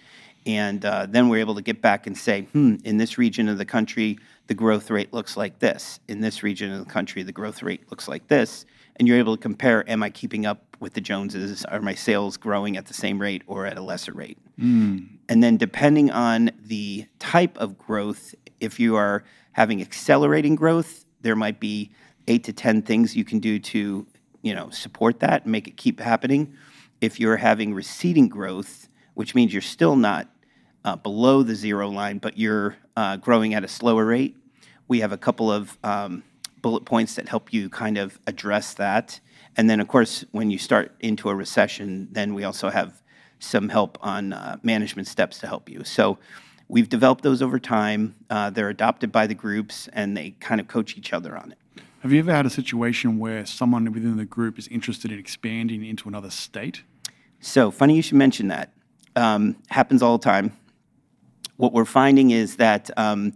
And 0.45 0.85
uh, 0.85 1.07
then 1.09 1.27
we're 1.27 1.39
able 1.39 1.55
to 1.55 1.61
get 1.61 1.81
back 1.81 2.07
and 2.07 2.17
say, 2.17 2.43
hmm, 2.43 2.75
in 2.85 2.97
this 2.97 3.17
region 3.17 3.49
of 3.49 3.57
the 3.57 3.65
country, 3.65 4.17
the 4.47 4.53
growth 4.53 4.89
rate 4.89 5.13
looks 5.13 5.35
like 5.35 5.59
this. 5.59 5.99
In 6.07 6.21
this 6.21 6.41
region 6.41 6.71
of 6.71 6.79
the 6.79 6.91
country, 6.91 7.21
the 7.23 7.33
growth 7.33 7.61
rate 7.61 7.89
looks 7.91 8.07
like 8.07 8.27
this. 8.29 8.65
And 8.97 9.07
you're 9.07 9.17
able 9.17 9.37
to 9.37 9.41
compare, 9.41 9.87
am 9.89 10.03
I 10.03 10.09
keeping 10.09 10.45
up 10.45 10.75
with 10.79 10.93
the 10.93 11.01
Joneses? 11.01 11.63
Are 11.65 11.81
my 11.81 11.93
sales 11.93 12.35
growing 12.35 12.77
at 12.77 12.87
the 12.87 12.93
same 12.93 13.19
rate 13.19 13.43
or 13.47 13.65
at 13.65 13.77
a 13.77 13.81
lesser 13.81 14.11
rate? 14.11 14.37
And 15.29 15.43
then 15.43 15.57
depending 15.57 16.09
on 16.09 16.51
the 16.59 17.05
type 17.19 17.57
of 17.57 17.77
growth, 17.77 18.33
if 18.59 18.79
you 18.79 18.95
are 18.95 19.23
having 19.51 19.81
accelerating 19.81 20.55
growth, 20.55 21.05
there 21.21 21.35
might 21.35 21.59
be 21.59 21.91
eight 22.27 22.43
to 22.45 22.53
10 22.53 22.81
things 22.81 23.15
you 23.15 23.23
can 23.23 23.39
do 23.39 23.59
to, 23.59 24.07
you 24.41 24.55
know, 24.55 24.69
support 24.69 25.19
that 25.19 25.43
and 25.43 25.51
make 25.51 25.67
it 25.67 25.77
keep 25.77 25.99
happening. 25.99 26.53
If 26.99 27.19
you're 27.19 27.37
having 27.37 27.73
receding 27.73 28.27
growth, 28.27 28.89
which 29.13 29.35
means 29.35 29.53
you're 29.53 29.61
still 29.61 29.95
not 29.95 30.27
uh, 30.83 30.95
below 30.95 31.43
the 31.43 31.55
zero 31.55 31.89
line, 31.89 32.17
but 32.17 32.37
you're 32.37 32.77
uh, 32.95 33.17
growing 33.17 33.53
at 33.53 33.63
a 33.63 33.67
slower 33.67 34.05
rate, 34.05 34.35
we 34.87 35.01
have 35.01 35.11
a 35.11 35.17
couple 35.17 35.51
of 35.51 35.77
um, 35.83 36.23
bullet 36.67 36.83
points 36.83 37.15
that 37.15 37.29
help 37.29 37.53
you 37.53 37.69
kind 37.69 37.97
of 37.97 38.19
address 38.27 38.73
that. 38.73 39.21
And 39.55 39.69
then, 39.69 39.79
of 39.79 39.87
course, 39.87 40.25
when 40.31 40.51
you 40.51 40.57
start 40.57 40.93
into 40.99 41.29
a 41.29 41.35
recession, 41.43 42.09
then 42.11 42.33
we 42.33 42.43
also 42.43 42.69
have 42.69 43.01
some 43.39 43.69
help 43.69 43.97
on 44.01 44.33
uh, 44.33 44.57
management 44.63 45.07
steps 45.07 45.39
to 45.39 45.47
help 45.47 45.69
you. 45.69 45.85
So 45.85 46.17
we've 46.67 46.89
developed 46.89 47.23
those 47.23 47.41
over 47.41 47.57
time. 47.57 48.15
Uh, 48.29 48.49
they're 48.49 48.67
adopted 48.67 49.13
by 49.13 49.27
the 49.27 49.33
groups, 49.33 49.87
and 49.93 50.17
they 50.17 50.31
kind 50.41 50.59
of 50.59 50.67
coach 50.67 50.97
each 50.97 51.13
other 51.13 51.37
on 51.37 51.53
it. 51.53 51.81
Have 52.01 52.11
you 52.11 52.19
ever 52.19 52.33
had 52.33 52.45
a 52.45 52.49
situation 52.49 53.17
where 53.17 53.45
someone 53.45 53.85
within 53.93 54.17
the 54.17 54.25
group 54.25 54.59
is 54.59 54.67
interested 54.67 55.09
in 55.09 55.17
expanding 55.17 55.85
into 55.85 56.09
another 56.09 56.29
state? 56.29 56.83
So 57.39 57.71
funny 57.71 57.95
you 57.95 58.01
should 58.01 58.17
mention 58.17 58.49
that. 58.49 58.73
Um, 59.15 59.55
happens 59.69 60.03
all 60.03 60.17
the 60.17 60.25
time. 60.25 60.51
What 61.55 61.71
we're 61.71 61.85
finding 61.85 62.31
is 62.31 62.57
that 62.57 62.89
um, 62.97 63.35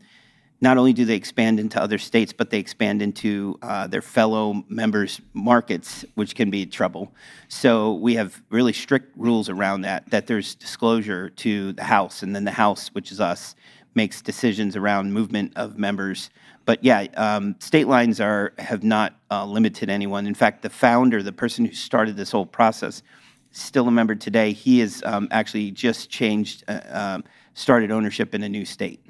not 0.61 0.77
only 0.77 0.93
do 0.93 1.05
they 1.05 1.15
expand 1.15 1.59
into 1.59 1.81
other 1.81 1.97
states, 1.97 2.31
but 2.31 2.51
they 2.51 2.59
expand 2.59 3.01
into 3.01 3.57
uh, 3.63 3.87
their 3.87 4.01
fellow 4.01 4.63
members' 4.69 5.19
markets, 5.33 6.05
which 6.13 6.35
can 6.35 6.51
be 6.51 6.67
trouble. 6.67 7.11
So 7.47 7.95
we 7.95 8.13
have 8.15 8.39
really 8.51 8.71
strict 8.71 9.17
rules 9.17 9.49
around 9.49 9.81
that. 9.81 10.09
That 10.11 10.27
there's 10.27 10.53
disclosure 10.53 11.29
to 11.29 11.73
the 11.73 11.83
House, 11.83 12.21
and 12.21 12.35
then 12.35 12.43
the 12.43 12.51
House, 12.51 12.89
which 12.89 13.11
is 13.11 13.19
us, 13.19 13.55
makes 13.95 14.21
decisions 14.21 14.75
around 14.75 15.11
movement 15.11 15.53
of 15.55 15.79
members. 15.79 16.29
But 16.65 16.83
yeah, 16.83 17.07
um, 17.17 17.55
state 17.59 17.87
lines 17.87 18.21
are 18.21 18.53
have 18.59 18.83
not 18.83 19.15
uh, 19.31 19.45
limited 19.45 19.89
anyone. 19.89 20.27
In 20.27 20.35
fact, 20.35 20.61
the 20.61 20.69
founder, 20.69 21.23
the 21.23 21.33
person 21.33 21.65
who 21.65 21.73
started 21.73 22.15
this 22.15 22.31
whole 22.31 22.45
process, 22.45 23.01
still 23.49 23.87
a 23.87 23.91
member 23.91 24.13
today. 24.13 24.53
He 24.53 24.79
has 24.79 25.01
um, 25.07 25.27
actually 25.31 25.71
just 25.71 26.11
changed, 26.11 26.63
uh, 26.67 26.81
um, 26.91 27.23
started 27.55 27.89
ownership 27.89 28.35
in 28.35 28.43
a 28.43 28.49
new 28.49 28.63
state. 28.63 29.03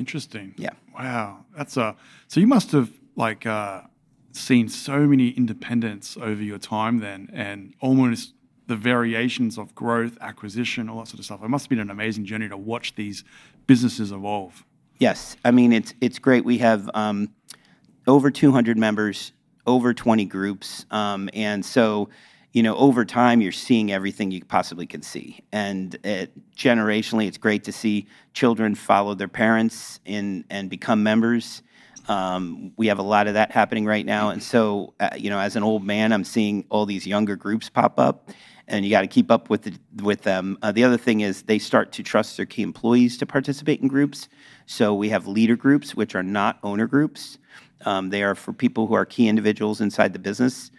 Interesting. 0.00 0.54
Yeah. 0.56 0.70
Wow. 0.94 1.44
That's 1.56 1.76
a 1.76 1.94
so 2.26 2.40
you 2.40 2.46
must 2.46 2.72
have 2.72 2.90
like 3.16 3.44
uh, 3.44 3.82
seen 4.32 4.68
so 4.68 5.00
many 5.06 5.28
independents 5.28 6.16
over 6.16 6.42
your 6.42 6.58
time 6.58 6.98
then, 7.00 7.28
and 7.34 7.74
almost 7.80 8.32
the 8.66 8.76
variations 8.76 9.58
of 9.58 9.74
growth, 9.74 10.16
acquisition, 10.22 10.88
all 10.88 11.00
that 11.00 11.08
sort 11.08 11.18
of 11.18 11.26
stuff. 11.26 11.42
It 11.42 11.48
must 11.48 11.66
have 11.66 11.68
been 11.70 11.80
an 11.80 11.90
amazing 11.90 12.24
journey 12.24 12.48
to 12.48 12.56
watch 12.56 12.94
these 12.94 13.24
businesses 13.66 14.10
evolve. 14.10 14.64
Yes, 14.98 15.36
I 15.44 15.50
mean 15.50 15.72
it's 15.72 15.92
it's 16.00 16.18
great. 16.18 16.46
We 16.46 16.58
have 16.58 16.88
um, 16.94 17.28
over 18.06 18.30
200 18.30 18.78
members, 18.78 19.32
over 19.66 19.92
20 19.92 20.24
groups, 20.24 20.86
um, 20.90 21.28
and 21.34 21.62
so 21.62 22.08
you 22.52 22.62
know 22.62 22.76
over 22.76 23.04
time 23.04 23.40
you're 23.40 23.52
seeing 23.52 23.92
everything 23.92 24.30
you 24.30 24.44
possibly 24.44 24.86
can 24.86 25.02
see. 25.02 25.40
And 25.52 25.96
it, 26.04 26.32
generationally, 26.56 27.26
it's 27.26 27.38
great 27.38 27.64
to 27.64 27.72
see 27.72 28.06
children 28.32 28.74
follow 28.74 29.14
their 29.14 29.28
parents 29.28 30.00
in 30.04 30.44
and 30.50 30.68
become 30.70 31.02
members. 31.02 31.62
Um, 32.08 32.72
we 32.76 32.88
have 32.88 32.98
a 32.98 33.02
lot 33.02 33.28
of 33.28 33.34
that 33.34 33.52
happening 33.52 33.84
right 33.84 34.04
now, 34.04 34.30
and 34.30 34.42
so 34.42 34.94
uh, 35.00 35.10
you 35.16 35.30
know, 35.30 35.38
as 35.38 35.56
an 35.56 35.62
old 35.62 35.84
man, 35.84 36.12
I'm 36.12 36.24
seeing 36.24 36.64
all 36.70 36.86
these 36.86 37.06
younger 37.06 37.36
groups 37.36 37.68
pop 37.68 38.00
up, 38.00 38.30
and 38.70 38.84
you 38.84 38.90
got 38.90 39.02
to 39.02 39.06
keep 39.06 39.30
up 39.30 39.50
with 39.50 39.62
the, 39.62 39.74
with 40.02 40.22
them. 40.22 40.56
Uh, 40.62 40.72
the 40.72 40.84
other 40.84 40.96
thing 40.96 41.20
is 41.20 41.42
they 41.42 41.58
start 41.58 41.92
to 41.92 42.02
trust 42.02 42.36
their 42.36 42.46
key 42.46 42.62
employees 42.62 43.18
to 43.18 43.26
participate 43.26 43.80
in 43.80 43.88
groups. 43.88 44.28
So 44.66 44.94
we 44.94 45.08
have 45.08 45.26
leader 45.26 45.56
groups, 45.56 45.94
which 45.96 46.14
are 46.14 46.22
not 46.22 46.58
owner 46.62 46.86
groups. 46.86 47.38
Um, 47.84 48.10
they 48.10 48.22
are 48.22 48.34
for 48.34 48.52
people 48.52 48.86
who 48.86 48.94
are 48.94 49.04
key 49.04 49.26
individuals 49.26 49.80
inside 49.80 50.12
the 50.12 50.18
business. 50.18 50.70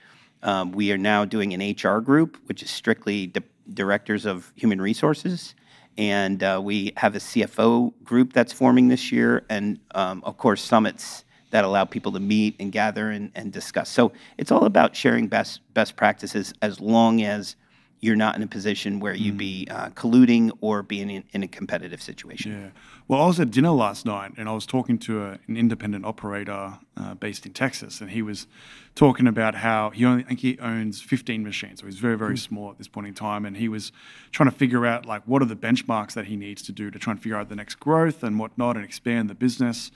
Um, 0.43 0.71
we 0.71 0.91
are 0.91 0.98
now 0.98 1.25
doing 1.25 1.53
an 1.53 1.75
HR 1.75 2.00
group, 2.00 2.38
which 2.45 2.63
is 2.63 2.69
strictly 2.69 3.27
di- 3.27 3.41
directors 3.74 4.25
of 4.25 4.51
human 4.55 4.81
resources. 4.81 5.55
And 5.98 6.41
uh, 6.41 6.60
we 6.63 6.93
have 6.98 7.15
a 7.15 7.19
CFO 7.19 7.93
group 8.03 8.33
that's 8.33 8.53
forming 8.53 8.88
this 8.88 9.12
year, 9.12 9.45
and 9.50 9.79
um, 9.93 10.24
of 10.25 10.38
course, 10.38 10.62
summits 10.62 11.25
that 11.51 11.65
allow 11.65 11.86
people 11.86 12.13
to 12.13 12.19
meet 12.19 12.55
and 12.60 12.71
gather 12.71 13.12
and, 13.12 13.31
and 13.36 13.51
discuss. 13.51 13.89
So 13.89 14.13
it's 14.38 14.51
all 14.51 14.65
about 14.65 14.95
sharing 14.95 15.27
best 15.27 15.62
best 15.74 15.95
practices 15.95 16.53
as 16.62 16.79
long 16.79 17.21
as 17.21 17.55
you're 18.01 18.15
not 18.15 18.36
in 18.36 18.41
a 18.41 18.48
position 18.48 19.00
where 19.00 19.13
you'd 19.13 19.38
be 19.38 19.67
uh, 19.70 19.89
colluding 19.89 20.51
or 20.60 20.81
being 20.81 21.10
in, 21.12 21.24
in 21.34 21.43
a 21.43 21.48
competitive 21.48 22.01
situation. 22.01 22.51
Yeah. 22.51 22.81
Well, 23.08 23.22
I 23.22 23.27
was 23.27 23.39
at 23.39 23.51
dinner 23.51 23.70
last 23.70 24.08
night 24.08 24.31
and 24.38 24.50
I 24.50 24.53
was 24.53 24.65
talking 24.65 24.98
to 25.00 25.24
a, 25.24 25.39
an 25.48 25.55
independent 25.55 26.03
operator 26.03 26.79
uh, 26.98 27.13
based 27.13 27.46
in 27.46 27.53
Texas, 27.53 28.01
and 28.01 28.10
he 28.10 28.24
was 28.24 28.48
talking 28.96 29.27
about 29.27 29.53
how 29.53 29.91
he 29.91 30.03
only 30.03 30.24
I 30.24 30.29
think 30.29 30.39
he 30.39 30.58
owns 30.60 31.00
15 31.00 31.43
machines, 31.43 31.79
so 31.79 31.86
he's 31.86 32.00
very 32.00 32.17
very 32.17 32.38
small 32.38 32.72
at 32.72 32.79
this 32.79 32.88
point 32.88 33.08
in 33.08 33.13
time, 33.13 33.46
and 33.46 33.55
he 33.55 33.70
was 33.70 33.91
trying 34.31 34.50
to 34.50 34.55
figure 34.55 34.86
out 34.86 35.05
like 35.05 35.22
what 35.25 35.43
are 35.43 35.46
the 35.46 35.55
benchmarks 35.55 36.13
that 36.13 36.25
he 36.25 36.36
needs 36.36 36.63
to 36.63 36.72
do 36.72 36.89
to 36.89 36.98
try 36.98 37.12
and 37.12 37.22
figure 37.22 37.38
out 37.38 37.50
the 37.50 37.55
next 37.55 37.75
growth 37.75 38.24
and 38.24 38.39
whatnot 38.39 38.75
and 38.75 38.84
expand 38.84 39.29
the 39.29 39.36
business, 39.36 39.91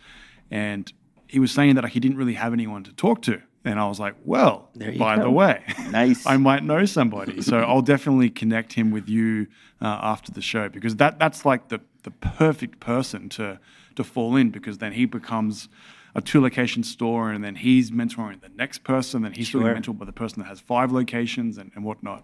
and 0.52 0.94
he 1.28 1.40
was 1.40 1.52
saying 1.52 1.74
that 1.76 1.84
like, 1.84 1.94
he 1.94 2.00
didn't 2.00 2.18
really 2.18 2.36
have 2.36 2.54
anyone 2.54 2.84
to 2.84 2.94
talk 2.94 3.22
to. 3.24 3.42
And 3.66 3.80
I 3.80 3.88
was 3.88 4.00
like, 4.00 4.14
well, 4.24 4.70
by 4.98 5.16
go. 5.18 5.24
the 5.24 5.32
way, 5.32 5.64
Nice. 5.90 6.26
I 6.34 6.38
might 6.38 6.64
know 6.64 6.86
somebody. 6.86 7.42
So 7.42 7.58
I'll 7.60 7.82
definitely 7.82 8.30
connect 8.30 8.74
him 8.74 8.92
with 8.92 9.10
you 9.10 9.48
uh, 9.82 10.00
after 10.02 10.32
the 10.32 10.42
show 10.42 10.70
because 10.70 10.96
that 10.98 11.18
that's 11.20 11.46
like 11.46 11.70
the 11.70 11.82
the 12.04 12.12
perfect 12.12 12.80
person 12.80 13.28
to 13.30 13.60
to 13.96 14.04
fall 14.04 14.36
in 14.36 14.52
because 14.52 14.78
then 14.78 14.94
he 14.94 15.06
becomes 15.06 15.68
a 16.14 16.22
two 16.22 16.40
location 16.42 16.84
store 16.84 17.32
and 17.32 17.44
then 17.44 17.56
he's 17.56 17.92
mentoring 17.92 18.40
the 18.42 18.50
next 18.50 18.84
person, 18.84 19.24
then 19.24 19.34
he's 19.34 19.48
Sure. 19.48 19.62
being 19.64 19.76
mentored 19.76 19.98
by 19.98 20.06
the 20.06 20.14
person 20.14 20.42
that 20.42 20.48
has 20.48 20.60
five 20.60 20.92
locations 20.92 21.58
and, 21.58 21.72
and 21.76 21.84
whatnot. 21.84 22.24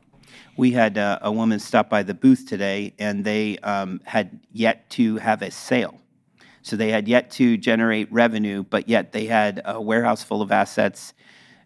We 0.56 0.72
had 0.72 0.98
uh, 0.98 1.20
a 1.22 1.32
woman 1.32 1.60
stop 1.60 1.90
by 1.90 2.04
the 2.04 2.14
booth 2.14 2.46
today, 2.48 2.94
and 3.00 3.26
they 3.26 3.58
um, 3.58 4.00
had 4.06 4.40
yet 4.54 4.90
to 4.92 5.18
have 5.18 5.42
a 5.42 5.52
sale. 5.52 6.00
So 6.62 6.76
they 6.76 6.90
had 6.90 7.08
yet 7.08 7.32
to 7.32 7.58
generate 7.58 8.12
revenue, 8.12 8.64
but 8.64 8.88
yet 8.88 9.12
they 9.12 9.26
had 9.26 9.62
a 9.66 9.82
warehouse 9.82 10.24
full 10.24 10.42
of 10.42 10.52
assets. 10.52 11.14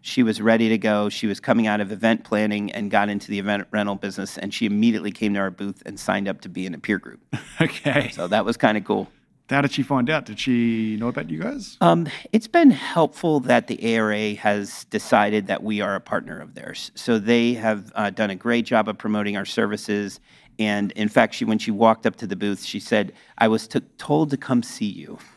She 0.02 0.22
was 0.22 0.40
ready 0.40 0.68
to 0.68 0.78
go. 0.78 1.08
She 1.08 1.26
was 1.26 1.40
coming 1.40 1.66
out 1.66 1.80
of 1.80 1.90
event 1.90 2.24
planning 2.24 2.70
and 2.72 2.90
got 2.90 3.08
into 3.08 3.28
the 3.28 3.38
event 3.38 3.66
rental 3.72 3.96
business, 3.96 4.38
and 4.38 4.54
she 4.54 4.64
immediately 4.64 5.10
came 5.10 5.34
to 5.34 5.40
our 5.40 5.50
booth 5.50 5.82
and 5.84 5.98
signed 5.98 6.28
up 6.28 6.40
to 6.42 6.48
be 6.48 6.64
in 6.64 6.74
a 6.74 6.78
peer 6.78 6.98
group. 6.98 7.20
Okay. 7.58 8.10
So 8.10 8.28
that 8.28 8.44
was 8.44 8.58
kind 8.58 8.76
of 8.76 8.84
cool. 8.84 9.08
How 9.48 9.60
did 9.60 9.72
she 9.72 9.82
find 9.82 10.10
out? 10.10 10.26
Did 10.26 10.40
she 10.40 10.96
know 10.96 11.08
about 11.08 11.30
you 11.30 11.40
guys? 11.40 11.76
Um, 11.80 12.08
it's 12.32 12.48
been 12.48 12.70
helpful 12.70 13.40
that 13.40 13.68
the 13.68 13.96
ARA 13.96 14.34
has 14.34 14.84
decided 14.86 15.46
that 15.46 15.62
we 15.62 15.80
are 15.80 15.94
a 15.94 16.00
partner 16.00 16.38
of 16.40 16.54
theirs. 16.54 16.90
So 16.96 17.18
they 17.18 17.54
have 17.54 17.92
uh, 17.94 18.10
done 18.10 18.30
a 18.30 18.34
great 18.34 18.66
job 18.66 18.88
of 18.88 18.98
promoting 18.98 19.36
our 19.36 19.44
services. 19.44 20.20
And 20.58 20.92
in 20.92 21.08
fact, 21.08 21.34
she 21.34 21.44
when 21.44 21.58
she 21.58 21.70
walked 21.70 22.06
up 22.06 22.16
to 22.16 22.26
the 22.26 22.36
booth, 22.36 22.64
she 22.64 22.80
said, 22.80 23.12
"I 23.38 23.48
was 23.48 23.68
t- 23.68 23.80
told 23.98 24.30
to 24.30 24.36
come 24.36 24.62
see 24.62 24.86
you." 24.86 25.18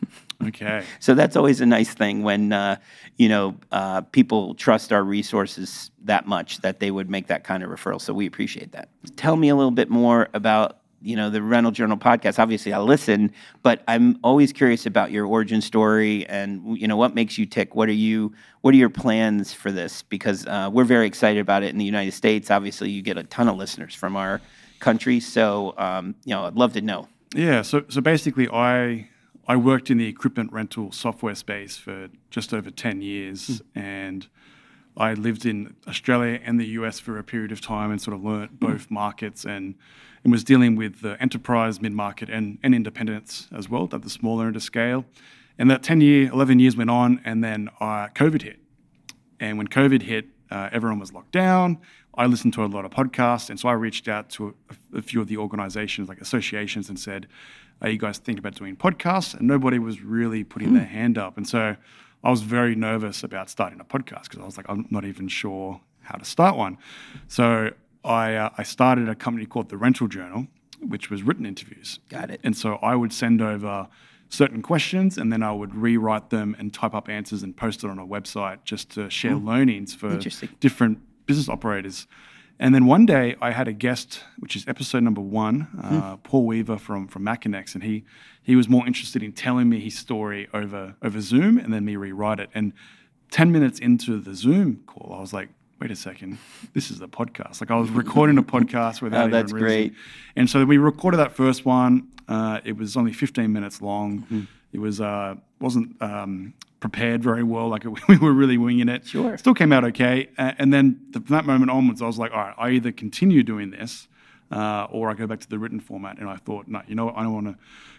Okay. 0.42 0.86
so 1.02 1.16
that's 1.16 1.36
always 1.36 1.60
a 1.60 1.66
nice 1.66 1.94
thing 1.94 2.24
when 2.24 2.54
uh, 2.54 2.78
you 3.18 3.28
know 3.28 3.56
uh, 3.74 4.00
people 4.00 4.56
trust 4.56 4.94
our 4.94 5.04
resources 5.04 5.92
that 6.06 6.28
much 6.28 6.62
that 6.62 6.80
they 6.80 6.92
would 6.92 7.10
make 7.10 7.28
that 7.28 7.44
kind 7.44 7.62
of 7.62 7.70
referral. 7.70 8.00
So 8.00 8.14
we 8.14 8.26
appreciate 8.26 8.72
that. 8.72 8.88
Tell 9.18 9.36
me 9.36 9.50
a 9.50 9.56
little 9.56 9.72
bit 9.72 9.90
more 9.90 10.30
about 10.34 10.80
you 11.02 11.16
know 11.16 11.30
the 11.30 11.42
Rental 11.42 11.72
Journal 11.72 11.98
podcast. 11.98 12.40
Obviously, 12.40 12.72
I 12.72 12.80
listen, 12.80 13.34
but 13.64 13.84
I'm 13.88 14.18
always 14.24 14.54
curious 14.54 14.86
about 14.86 15.12
your 15.12 15.26
origin 15.26 15.62
story 15.62 16.26
and 16.28 16.78
you 16.78 16.88
know 16.88 16.98
what 16.98 17.16
makes 17.16 17.38
you 17.38 17.46
tick. 17.46 17.76
What 17.76 17.90
are 17.90 17.94
you? 17.94 18.34
What 18.62 18.74
are 18.74 18.78
your 18.78 18.90
plans 18.90 19.54
for 19.54 19.72
this? 19.72 20.04
Because 20.04 20.46
uh, 20.46 20.70
we're 20.72 20.86
very 20.86 21.08
excited 21.08 21.40
about 21.40 21.64
it 21.64 21.70
in 21.70 21.78
the 21.78 21.86
United 21.86 22.14
States. 22.14 22.50
Obviously, 22.50 22.90
you 22.90 23.02
get 23.02 23.18
a 23.18 23.24
ton 23.24 23.50
of 23.50 23.58
listeners 23.58 23.94
from 23.94 24.16
our 24.16 24.40
country, 24.80 25.20
so 25.20 25.74
um, 25.78 26.16
you 26.26 26.34
know 26.34 26.46
I'd 26.46 26.56
love 26.56 26.74
to 26.74 26.82
know. 26.82 27.08
Yeah. 27.36 27.62
So 27.62 27.84
so 27.90 28.02
basically, 28.02 28.48
I 28.50 29.10
I 29.48 29.56
worked 29.56 29.90
in 29.90 29.98
the 29.98 30.08
equipment 30.08 30.52
rental 30.52 30.92
software 30.92 31.36
space 31.36 31.78
for 31.78 32.10
just 32.30 32.54
over 32.54 32.72
ten 32.72 33.02
years, 33.02 33.62
and 33.76 34.28
I 34.98 35.14
lived 35.14 35.46
in 35.46 35.76
Australia 35.88 36.40
and 36.44 36.60
the 36.60 36.68
US 36.68 37.00
for 37.00 37.18
a 37.18 37.24
period 37.24 37.52
of 37.52 37.62
time, 37.62 37.92
and 37.92 38.02
sort 38.02 38.16
of 38.16 38.24
learnt 38.24 38.60
both 38.60 38.90
markets 38.92 39.46
and 39.46 39.76
and 40.24 40.34
was 40.34 40.44
dealing 40.44 40.76
with 40.76 41.02
the 41.02 41.22
enterprise, 41.22 41.82
mid 41.82 41.94
market, 41.94 42.30
and 42.30 42.58
and 42.64 42.76
independents 42.76 43.48
as 43.56 43.70
well 43.70 43.88
at 43.92 44.02
the 44.02 44.10
smaller 44.10 44.48
end 44.48 44.56
of 44.56 44.64
scale. 44.64 45.06
And 45.58 45.70
that 45.70 45.84
ten 45.84 46.02
year, 46.02 46.32
eleven 46.32 46.60
years 46.60 46.76
went 46.76 46.90
on, 46.90 47.22
and 47.24 47.44
then 47.44 47.70
uh, 47.80 48.08
COVID 48.16 48.42
hit. 48.42 48.60
And 49.40 49.58
when 49.58 49.68
COVID 49.68 50.02
hit, 50.04 50.26
uh, 50.52 50.70
everyone 50.72 51.00
was 51.00 51.14
locked 51.14 51.32
down. 51.32 51.80
I 52.16 52.26
listened 52.26 52.54
to 52.54 52.66
a 52.66 52.68
lot 52.68 52.86
of 52.86 52.92
podcasts, 52.92 53.50
and 53.50 53.60
so 53.60 53.70
I 53.70 53.74
reached 53.74 54.08
out 54.08 54.30
to 54.32 54.56
a, 54.94 54.98
a 54.98 55.02
few 55.02 55.22
of 55.22 55.28
the 55.28 55.38
organizations, 55.38 56.10
like 56.10 56.20
associations, 56.20 56.90
and 56.90 57.00
said, 57.00 57.28
"Are 57.82 57.90
you 57.90 57.98
guys 57.98 58.18
thinking 58.18 58.40
about 58.40 58.56
doing 58.56 58.76
podcasts?" 58.76 59.34
And 59.34 59.48
nobody 59.48 59.80
was 59.80 60.02
really 60.02 60.44
putting 60.44 60.74
their 60.74 60.86
hand 60.86 61.18
up, 61.18 61.38
and 61.38 61.48
so 61.48 61.76
I 62.24 62.30
was 62.30 62.42
very 62.42 62.76
nervous 62.76 63.24
about 63.24 63.50
starting 63.50 63.80
a 63.80 63.86
podcast 63.86 64.24
because 64.24 64.40
I 64.40 64.46
was 64.46 64.58
like, 64.58 64.66
I'm 64.68 64.86
not 64.90 65.06
even 65.06 65.28
sure 65.28 65.80
how 66.02 66.18
to 66.18 66.26
start 66.26 66.58
one. 66.58 66.78
So 67.28 67.72
I 68.04 68.36
uh, 68.36 68.50
I 68.58 68.64
started 68.64 69.08
a 69.08 69.16
company 69.16 69.46
called 69.46 69.70
the 69.70 69.78
Rental 69.78 70.08
Journal, 70.08 70.48
which 70.82 71.10
was 71.10 71.24
written 71.24 71.46
interviews. 71.46 72.00
Got 72.10 72.30
it. 72.32 72.42
And 72.44 72.58
so 72.58 72.76
I 72.76 72.96
would 72.96 73.14
send 73.14 73.42
over 73.42 73.88
certain 74.30 74.62
questions 74.62 75.18
and 75.18 75.34
then 75.34 75.42
I 75.44 75.52
would 75.52 75.76
rewrite 75.76 76.30
them 76.30 76.56
and 76.60 76.74
type 76.74 76.94
up 76.94 77.10
answers 77.10 77.44
and 77.44 77.58
post 77.58 77.84
it 77.84 77.90
on 77.90 77.98
a 78.00 78.06
website 78.06 78.64
just 78.64 78.92
to 78.92 79.10
share 79.10 79.36
learnings 79.36 79.94
for 79.96 80.18
different 80.60 81.00
business 81.26 81.50
operators. 81.50 82.08
And 82.60 82.76
then 82.76 82.86
one 82.86 83.06
day 83.06 83.36
I 83.42 83.52
had 83.52 83.68
a 83.68 83.74
guest, 83.74 84.22
which 84.38 84.56
is 84.56 84.66
episode 84.68 85.02
number 85.04 85.22
one, 85.22 85.68
uh, 85.82 86.18
Paul 86.18 86.46
Weaver 86.46 86.78
from 86.78 87.08
from 87.08 87.24
Machinex, 87.24 87.74
and 87.74 87.84
he 87.84 88.04
he 88.44 88.56
was 88.56 88.68
more 88.68 88.86
interested 88.86 89.24
in 89.24 89.32
telling 89.32 89.70
me 89.70 89.80
his 89.80 89.98
story 89.98 90.48
over 90.54 90.96
over 91.02 91.22
Zoom 91.22 91.58
and 91.58 91.74
then 91.74 91.86
me 91.86 91.96
rewrite 91.96 92.40
it. 92.40 92.50
And 92.54 92.74
ten 93.32 93.52
minutes 93.52 93.80
into 93.80 94.20
the 94.20 94.36
Zoom 94.36 94.82
call, 94.86 95.14
I 95.18 95.22
was 95.22 95.32
like, 95.32 95.50
wait 95.80 95.92
a 95.92 95.96
second, 95.96 96.38
this 96.74 96.92
is 96.92 97.02
a 97.02 97.08
podcast. 97.08 97.62
Like 97.62 97.72
I 97.72 97.78
was 97.78 97.90
recording 97.90 98.38
a 98.38 98.44
podcast 98.44 99.02
without 99.02 99.28
Oh, 99.28 99.32
that's 99.32 99.52
even 99.52 99.62
great. 99.62 99.94
And 100.36 100.50
so 100.50 100.66
we 100.66 100.78
recorded 100.78 101.18
that 101.18 101.34
first 101.34 101.66
one. 101.66 102.10
Uh, 102.28 102.60
it 102.64 102.78
was 102.78 102.98
only 102.98 103.14
15 103.14 103.52
minutes 103.52 103.82
long. 103.82 104.20
Mm-hmm. 104.20 104.42
It 104.74 104.80
was 104.80 105.02
uh, 105.02 105.36
wasn't 105.60 106.00
um, 106.02 106.54
prepared 106.80 107.24
very 107.24 107.44
well. 107.44 107.70
Like 107.70 107.86
we 108.08 108.18
were 108.18 108.34
really 108.34 108.58
winging 108.58 108.90
it. 108.90 109.08
Sure. 109.08 109.38
Still 109.38 109.54
came 109.54 109.72
out 109.72 109.84
okay. 109.86 110.30
And 110.38 110.74
then 110.74 111.00
th- 111.14 111.26
from 111.26 111.36
that 111.36 111.46
moment 111.46 111.72
onwards, 111.72 112.02
I 112.02 112.08
was 112.08 112.20
like, 112.20 112.32
all 112.32 112.38
right, 112.40 112.56
I 112.58 112.72
either 112.72 112.92
continue 112.92 113.42
doing 113.42 113.72
this 113.72 114.08
uh, 114.52 114.88
or 114.92 115.10
I 115.10 115.14
go 115.14 115.28
back 115.28 115.40
to 115.40 115.50
the 115.50 115.58
written 115.58 115.80
format. 115.80 116.20
And 116.20 116.30
I 116.30 116.36
thought, 116.36 116.68
no, 116.68 116.82
you 116.88 116.96
know 116.96 117.06
what? 117.06 117.18
I 117.18 117.24
don't 117.24 117.34
want 117.34 117.48
to 117.48 117.56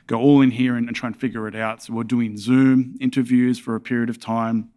go 0.07 0.21
all 0.21 0.43
in 0.43 0.51
here 0.51 0.77
and, 0.77 0.87
and 0.87 0.95
try 0.95 1.09
and 1.09 1.17
figure 1.17 1.49
it 1.49 1.57
out. 1.57 1.83
So 1.83 1.95
we're 1.95 2.05
doing 2.05 2.37
Zoom 2.37 2.97
interviews 3.01 3.59
for 3.59 3.75
a 3.75 3.81
period 3.81 4.11
of 4.11 4.21
time 4.21 4.71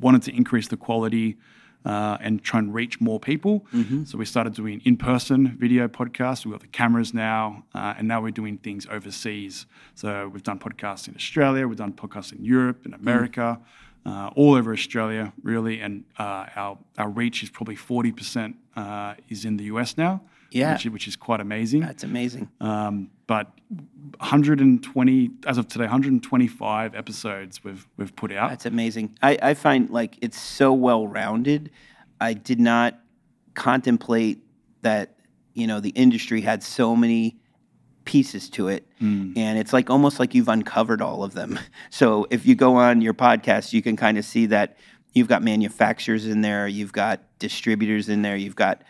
wanted 0.00 0.22
to 0.22 0.36
increase 0.36 0.68
the 0.68 0.76
quality 0.76 1.36
uh, 1.86 2.18
and 2.20 2.42
try 2.42 2.58
and 2.58 2.74
reach 2.74 3.00
more 3.00 3.20
people. 3.20 3.64
So 4.04 4.18
we 4.18 4.24
started 4.24 4.54
doing 4.54 4.82
in-person 4.84 5.56
video 5.56 5.86
podcasts. 5.88 6.44
We've 6.44 6.52
got 6.52 6.60
the 6.60 6.66
cameras 6.82 7.14
now, 7.14 7.64
uh, 7.74 7.94
and 7.96 8.08
now 8.08 8.20
we're 8.20 8.32
doing 8.42 8.58
things 8.58 8.86
overseas. 8.90 9.66
So 9.94 10.28
we've 10.32 10.42
done 10.42 10.58
podcasts 10.58 11.06
in 11.08 11.14
Australia, 11.14 11.66
we've 11.68 11.78
done 11.78 11.92
podcasts 11.92 12.32
in 12.36 12.44
Europe, 12.44 12.84
in 12.84 12.92
America, 12.92 13.60
uh, 14.04 14.30
all 14.34 14.54
over 14.54 14.72
Australia, 14.72 15.32
really. 15.42 15.80
And 15.80 16.04
uh, 16.18 16.46
our 16.62 16.78
our 16.98 17.08
reach 17.08 17.42
is 17.44 17.50
probably 17.50 17.76
forty 17.76 18.12
percent 18.12 18.56
uh, 18.76 19.14
is 19.28 19.44
in 19.44 19.56
the 19.56 19.64
US 19.64 19.96
now. 19.96 20.22
Yeah. 20.50 20.72
which, 20.72 20.86
which 20.86 21.08
is 21.08 21.16
quite 21.16 21.40
amazing. 21.40 21.80
That's 21.80 22.04
amazing. 22.04 22.48
Um, 22.60 23.10
but 23.26 23.52
120 24.18 25.30
as 25.46 25.58
of 25.58 25.68
today, 25.68 25.84
125 25.84 26.94
episodes 26.94 27.62
we've 27.64 27.86
we've 27.96 28.14
put 28.14 28.32
out. 28.32 28.50
That's 28.50 28.66
amazing. 28.66 29.16
I, 29.22 29.38
I 29.42 29.54
find 29.54 29.90
like 29.90 30.18
it's 30.22 30.38
so 30.38 30.72
well 30.72 31.06
rounded. 31.06 31.70
I 32.20 32.32
did 32.34 32.60
not 32.60 32.98
contemplate 33.54 34.38
that 34.82 35.16
you 35.54 35.66
know 35.66 35.80
the 35.80 35.90
industry 35.90 36.40
had 36.42 36.62
so 36.62 36.94
many 36.96 37.38
pieces 38.04 38.48
to 38.50 38.68
it, 38.68 38.86
and 39.36 39.58
it's 39.58 39.72
like 39.72 39.90
almost 39.90 40.20
like 40.20 40.34
you've 40.34 40.48
uncovered 40.48 41.02
all 41.02 41.24
of 41.24 41.34
them. 41.34 41.58
So 41.90 42.26
if 42.30 42.46
you 42.46 42.54
go 42.54 42.76
on 42.76 43.00
your 43.00 43.14
podcast, 43.14 43.72
you 43.72 43.82
can 43.82 43.96
kind 43.96 44.18
of 44.18 44.24
see 44.24 44.46
that 44.46 44.76
you've 45.14 45.28
got 45.28 45.42
manufacturers 45.42 46.26
in 46.26 46.42
there, 46.42 46.68
you've 46.68 46.92
got 46.92 47.20
distributors 47.38 48.08
in 48.10 48.20
there, 48.22 48.36
you've 48.36 48.56
got 48.56 48.82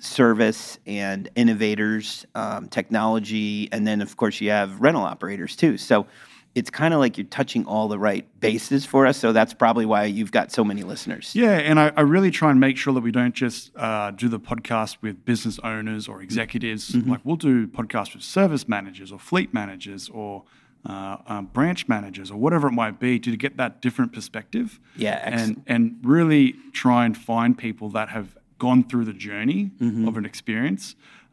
service 0.00 0.78
and 0.86 1.28
innovators, 1.36 2.26
um, 2.34 2.68
technology, 2.68 3.68
and 3.72 3.86
then 3.86 4.00
of 4.02 4.16
course 4.16 4.40
you 4.40 4.50
have 4.50 4.80
rental 4.80 5.02
operators 5.02 5.56
too. 5.56 5.76
So 5.76 6.06
it's 6.54 6.70
kind 6.70 6.94
of 6.94 7.00
like 7.00 7.18
you're 7.18 7.26
touching 7.26 7.66
all 7.66 7.88
the 7.88 7.98
right 7.98 8.26
bases 8.40 8.84
for 8.84 9.06
us. 9.06 9.18
So 9.18 9.32
that's 9.32 9.52
probably 9.52 9.86
why 9.86 10.04
you've 10.04 10.30
got 10.30 10.52
so 10.52 10.62
many 10.64 10.82
listeners. 10.82 11.34
Yeah, 11.34 11.58
and 11.58 11.80
I, 11.80 11.92
I 11.96 12.02
really 12.02 12.30
try 12.30 12.50
and 12.50 12.60
make 12.60 12.76
sure 12.76 12.94
that 12.94 13.00
we 13.00 13.10
don't 13.10 13.34
just 13.34 13.72
uh, 13.76 14.12
do 14.12 14.28
the 14.28 14.38
podcast 14.38 14.98
with 15.00 15.24
business 15.24 15.58
owners 15.64 16.06
or 16.06 16.22
executives. 16.22 16.92
Mm-hmm. 16.92 17.10
Like 17.10 17.20
we'll 17.24 17.36
do 17.36 17.66
podcasts 17.66 18.14
with 18.14 18.22
service 18.22 18.68
managers 18.68 19.10
or 19.10 19.18
fleet 19.18 19.52
managers 19.52 20.08
or 20.08 20.44
uh, 20.86 21.16
um, 21.26 21.46
branch 21.46 21.88
managers 21.88 22.30
or 22.30 22.36
whatever 22.36 22.68
it 22.68 22.72
might 22.72 23.00
be 23.00 23.18
to 23.18 23.36
get 23.36 23.56
that 23.56 23.82
different 23.82 24.12
perspective. 24.12 24.78
Yeah, 24.96 25.20
excellent. 25.22 25.64
and 25.66 25.84
and 25.94 25.96
really 26.04 26.54
try 26.72 27.04
and 27.04 27.16
find 27.16 27.58
people 27.58 27.88
that 27.90 28.10
have 28.10 28.36
gone 28.66 28.80
through 28.88 29.04
the 29.12 29.18
journey 29.28 29.60
Mm-hmm. 29.80 30.08
of 30.08 30.16
an 30.16 30.24
experience. 30.32 30.84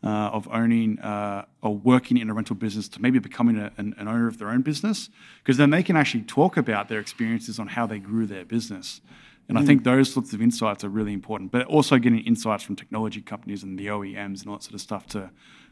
Uh, 0.04 0.38
of 0.38 0.48
owning 0.62 0.98
uh, 1.12 1.46
or 1.62 1.74
working 1.92 2.18
in 2.18 2.28
a 2.32 2.34
rental 2.34 2.56
business 2.56 2.90
to 2.90 3.00
maybe 3.06 3.20
becoming 3.20 3.56
a, 3.66 3.68
an, 3.82 3.94
an 4.02 4.08
owner 4.08 4.28
of 4.28 4.36
their 4.40 4.50
own 4.56 4.64
business, 4.64 5.12
because 5.42 5.58
then 5.62 5.70
they 5.70 5.84
can 5.84 5.96
actually 5.96 6.24
talk 6.40 6.58
about 6.58 6.84
their 6.90 7.00
experiences 7.00 7.60
on 7.60 7.68
how 7.68 7.86
they 7.86 8.00
grew 8.00 8.26
their 8.26 8.44
business. 8.44 9.00
And 9.48 9.60
I 9.60 9.64
think 9.68 9.84
those 9.84 10.12
sorts 10.12 10.34
of 10.34 10.42
insights 10.42 10.84
are 10.84 10.90
really 11.00 11.14
important, 11.14 11.52
but 11.52 11.68
also 11.68 12.00
getting 12.00 12.22
insights 12.32 12.64
from 12.64 12.76
technology 12.76 13.22
companies 13.22 13.62
and 13.66 13.78
the 13.78 13.88
OEMs 13.98 14.38
and 14.42 14.48
all 14.50 14.56
that 14.58 14.64
sort 14.64 14.74
of 14.74 14.82
stuff 14.82 15.06
to, 15.16 15.30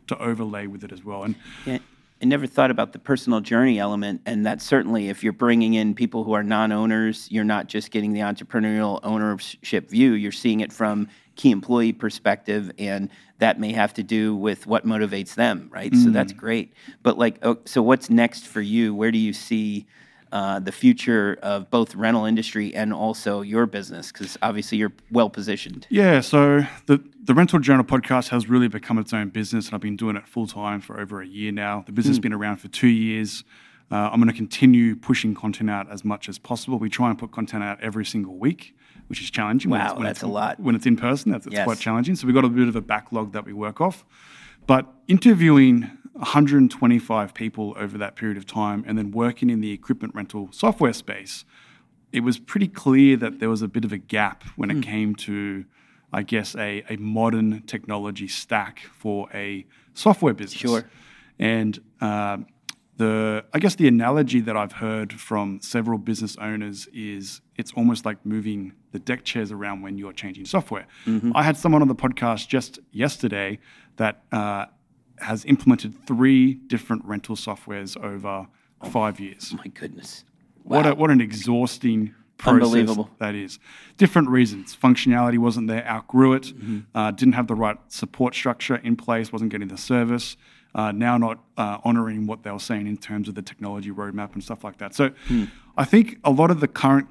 to 0.10 0.14
overlay 0.30 0.68
with 0.68 0.84
it 0.84 0.92
as 0.92 1.02
well. 1.04 1.24
And 1.24 1.34
Yeah, 1.66 1.80
I 2.22 2.26
never 2.26 2.46
thought 2.46 2.70
about 2.70 2.92
the 2.92 3.00
personal 3.00 3.40
journey 3.40 3.80
element, 3.80 4.22
and 4.26 4.46
that 4.46 4.62
certainly, 4.62 5.08
if 5.08 5.24
you're 5.24 5.32
bringing 5.32 5.76
in 5.76 5.96
people 5.96 6.26
who 6.26 6.34
are 6.34 6.44
non-owners, 6.44 7.28
you're 7.32 7.46
not 7.46 7.68
just 7.68 7.92
getting 7.92 8.12
the 8.12 8.20
entrepreneurial 8.20 9.00
ownership 9.04 9.90
view. 9.90 10.12
You're 10.12 10.34
seeing 10.34 10.60
it 10.60 10.74
from 10.74 11.08
key 11.38 11.52
employee 11.52 11.94
perspective, 11.94 12.72
and 12.78 13.10
that 13.38 13.58
may 13.58 13.72
have 13.72 13.94
to 13.94 14.04
do 14.04 14.36
with 14.36 14.68
what 14.68 14.86
motivates 14.86 15.36
them, 15.36 15.70
right? 15.72 15.96
So 15.96 16.10
that's 16.10 16.34
mm. 16.34 16.38
great. 16.38 16.74
But 17.04 17.18
like, 17.18 17.38
oh, 17.42 17.60
so 17.64 17.82
what's 17.82 18.10
next 18.10 18.48
for 18.48 18.60
you? 18.60 18.94
Where 18.94 19.12
do 19.12 19.18
you 19.18 19.32
see? 19.32 19.88
Uh, 20.32 20.60
the 20.60 20.72
future 20.72 21.40
of 21.42 21.72
both 21.72 21.96
rental 21.96 22.24
industry 22.26 22.76
and 22.76 22.94
also 22.94 23.42
your 23.42 23.66
business, 23.66 24.12
because 24.12 24.38
obviously 24.44 24.78
you're 24.78 24.94
well 25.10 25.28
positioned. 25.30 25.88
Yeah, 25.90 26.22
so 26.22 26.62
the 26.86 27.04
the 27.24 27.34
Rental 27.34 27.58
Journal 27.60 27.84
podcast 27.84 28.30
has 28.30 28.48
really 28.48 28.68
become 28.68 29.00
its 29.00 29.12
own 29.12 29.30
business, 29.30 29.66
and 29.68 29.74
I've 29.76 29.82
been 29.82 29.96
doing 29.98 30.16
it 30.16 30.28
full 30.28 30.46
time 30.46 30.82
for 30.82 31.00
over 31.00 31.20
a 31.22 31.26
year 31.28 31.52
now. 31.52 31.84
The 31.86 31.92
business 31.92 32.18
has 32.18 32.20
been 32.20 32.34
around 32.34 32.58
for 32.58 32.68
two 32.68 32.88
years. 32.90 33.44
Uh, 33.92 33.96
I'm 34.12 34.20
going 34.20 34.28
to 34.32 34.36
continue 34.38 34.96
pushing 34.96 35.34
content 35.34 35.68
out 35.72 35.90
as 35.92 36.06
much 36.06 36.30
as 36.30 36.38
possible. 36.38 36.78
We 36.78 36.90
try 36.90 37.10
and 37.10 37.18
put 37.18 37.32
content 37.32 37.64
out 37.64 37.82
every 37.82 38.06
single 38.06 38.38
week, 38.38 38.76
which 39.08 39.22
is 39.24 39.32
challenging. 39.32 39.72
when 39.72 39.80
Wow, 39.80 39.86
it's- 39.86 39.98
when 39.98 40.06
that's 40.06 40.20
it's- 40.20 40.30
a 40.30 40.32
lot. 40.32 40.60
When 40.60 40.76
it's 40.76 40.86
in 40.86 40.96
person, 40.96 41.32
that's 41.32 41.48
it's 41.48 41.56
Yes. 41.56 41.66
quite 41.66 41.80
challenging. 41.80 42.14
So 42.16 42.28
we've 42.28 42.36
got 42.36 42.46
a 42.46 42.50
bit 42.50 42.68
of 42.68 42.76
a 42.76 42.82
backlog 42.82 43.34
that 43.34 43.46
we 43.48 43.54
work 43.54 43.82
off. 43.82 44.06
But 44.68 44.86
interviewing 45.08 45.90
125 46.20 47.34
people 47.34 47.74
over 47.78 47.98
that 47.98 48.16
period 48.16 48.38
of 48.38 48.46
time 48.46 48.84
and 48.88 48.98
then 48.98 49.12
working 49.12 49.50
in 49.50 49.62
the 49.62 49.72
equipment 49.72 50.14
rental 50.16 50.50
software 50.52 50.94
space, 50.94 51.46
it 52.12 52.22
was 52.22 52.38
pretty 52.40 52.68
clear 52.68 53.16
that 53.18 53.40
there 53.40 53.50
was 53.50 53.62
a 53.62 53.68
bit 53.68 53.86
of 53.86 53.92
a 53.92 53.98
gap 53.98 54.44
when 54.56 54.70
Hmm. 54.70 54.78
it 54.78 54.84
came 54.84 55.16
to, 55.16 55.66
I 56.12 56.24
guess, 56.24 56.56
a, 56.56 56.84
a 56.90 56.98
modern 56.98 57.62
technology 57.64 58.28
stack 58.28 58.80
for 58.92 59.30
a 59.34 59.66
software 59.94 60.34
business. 60.34 60.60
Sure. 60.60 60.86
And 61.38 61.80
uh, 62.02 62.38
the, 62.98 63.46
I 63.54 63.60
guess, 63.60 63.76
the 63.76 63.88
analogy 63.88 64.42
that 64.42 64.58
I've 64.58 64.74
heard 64.74 65.14
from 65.14 65.62
several 65.62 65.98
business 65.98 66.36
owners 66.38 66.88
is 66.94 67.42
it's 67.56 67.72
almost 67.74 68.06
like 68.06 68.26
moving 68.26 68.74
the 68.92 69.00
deck 69.00 69.24
chairs 69.24 69.52
around 69.52 69.82
when 69.84 69.98
you're 69.98 70.12
changing 70.14 70.46
software. 70.46 70.86
I 71.34 71.44
had 71.44 71.56
someone 71.58 71.82
on 71.82 71.88
the 71.88 71.96
podcast 71.96 72.48
just 72.50 72.80
yesterday 72.92 73.60
that 73.98 74.24
uh, 74.32 74.66
has 75.22 75.46
implemented 75.46 75.94
three 76.06 76.54
different 76.54 77.06
rental 77.06 77.36
softwares 77.36 78.02
over 78.04 78.48
five 78.92 79.20
years. 79.20 79.54
My 79.54 79.68
goodness. 79.68 80.24
What, 80.64 80.86
a, 80.86 80.94
what 80.96 81.10
an 81.10 81.22
exhausting 81.22 82.14
process 82.38 82.64
Unbelievable. 82.64 83.10
that 83.20 83.36
is. 83.36 83.60
Different 83.98 84.30
reasons. 84.30 84.76
Functionality 84.76 85.38
wasn't 85.38 85.68
there, 85.68 85.86
outgrew 85.88 86.34
it, 86.34 86.44
Mm-hmm. 86.44 86.80
uh, 86.96 87.12
didn't 87.12 87.34
have 87.34 87.48
the 87.48 87.56
right 87.56 87.78
support 87.90 88.34
structure 88.36 88.76
in 88.78 88.96
place, 88.96 89.32
wasn't 89.34 89.52
getting 89.52 89.68
the 89.68 89.78
service, 89.78 90.38
uh, 90.76 90.92
now 90.92 91.18
not 91.18 91.40
uh, 91.58 91.80
honoring 91.84 92.28
what 92.28 92.44
they 92.44 92.52
were 92.52 92.60
saying 92.60 92.88
in 92.88 92.96
terms 92.98 93.28
of 93.28 93.36
the 93.36 93.42
technology 93.42 93.90
roadmap 93.92 94.34
and 94.34 94.44
stuff 94.44 94.64
like 94.64 94.78
that. 94.78 94.94
So 94.96 95.10
Hmm. 95.28 95.46
I 95.76 95.86
think 95.86 96.18
a 96.24 96.32
lot 96.32 96.52
of 96.52 96.60
the 96.60 96.68
current 96.68 97.08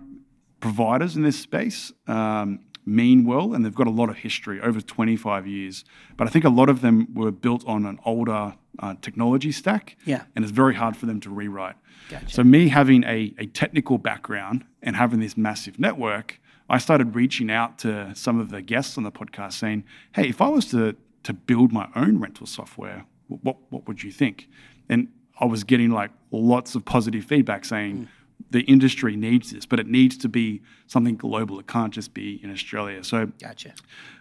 providers 0.61 1.16
in 1.16 1.23
this 1.23 1.38
space 1.38 1.92
um, 2.07 2.61
mean 2.88 3.24
well, 3.24 3.55
and 3.55 3.64
they've 3.64 3.74
got 3.74 3.87
a 3.87 3.90
lot 3.90 4.09
of 4.09 4.16
history 4.16 4.61
over 4.61 4.81
25 4.81 5.46
years. 5.46 5.85
But 6.16 6.27
I 6.27 6.31
think 6.31 6.44
a 6.44 6.48
lot 6.51 6.68
of 6.68 6.81
them 6.81 7.09
were 7.14 7.31
built 7.31 7.64
on 7.66 7.85
an 7.87 7.98
older 8.05 8.55
uh, 8.79 8.94
technology 9.03 9.53
stack, 9.53 9.96
Yeah. 10.05 10.24
and 10.35 10.44
it's 10.44 10.53
very 10.53 10.74
hard 10.74 10.96
for 10.96 11.07
them 11.07 11.20
to 11.20 11.31
rewrite. 11.31 11.77
Gotcha. 12.09 12.31
So 12.31 12.42
me 12.44 12.68
having 12.68 13.05
a, 13.05 13.35
a 13.38 13.46
technical 13.46 13.98
background 13.98 14.64
and 14.83 14.96
having 14.96 15.20
this 15.20 15.37
massive 15.37 15.79
network, 15.79 16.40
I 16.70 16.79
started 16.79 17.14
reaching 17.14 17.51
out 17.51 17.79
to 17.79 18.12
some 18.14 18.40
of 18.40 18.51
the 18.51 18.62
guests 18.62 18.96
on 18.98 19.05
the 19.05 19.12
podcast 19.12 19.55
saying, 19.55 19.85
"Hey, 20.12 20.29
if 20.29 20.40
I 20.40 20.48
was 20.48 20.66
to 20.66 20.96
to 21.24 21.33
build 21.33 21.72
my 21.72 21.88
own 21.96 22.18
rental 22.20 22.46
software, 22.46 23.05
what 23.29 23.57
what 23.70 23.87
would 23.88 24.03
you 24.03 24.11
think?" 24.12 24.48
And 24.88 25.09
I 25.40 25.44
was 25.46 25.64
getting 25.64 25.90
like 25.90 26.11
lots 26.31 26.74
of 26.74 26.85
positive 26.85 27.24
feedback 27.24 27.64
saying 27.64 28.09
the 28.51 28.61
industry 28.62 29.16
needs 29.16 29.53
this, 29.53 29.66
but 29.66 29.79
it 29.81 29.87
needs 29.87 30.16
to 30.18 30.29
be 30.29 30.62
something 30.87 31.16
global. 31.16 31.59
It 31.59 31.66
can't 31.66 31.92
just 31.92 32.14
be 32.14 32.40
in 32.42 32.51
Australia. 32.51 33.05
So 33.05 33.27
Gotcha. 33.40 33.74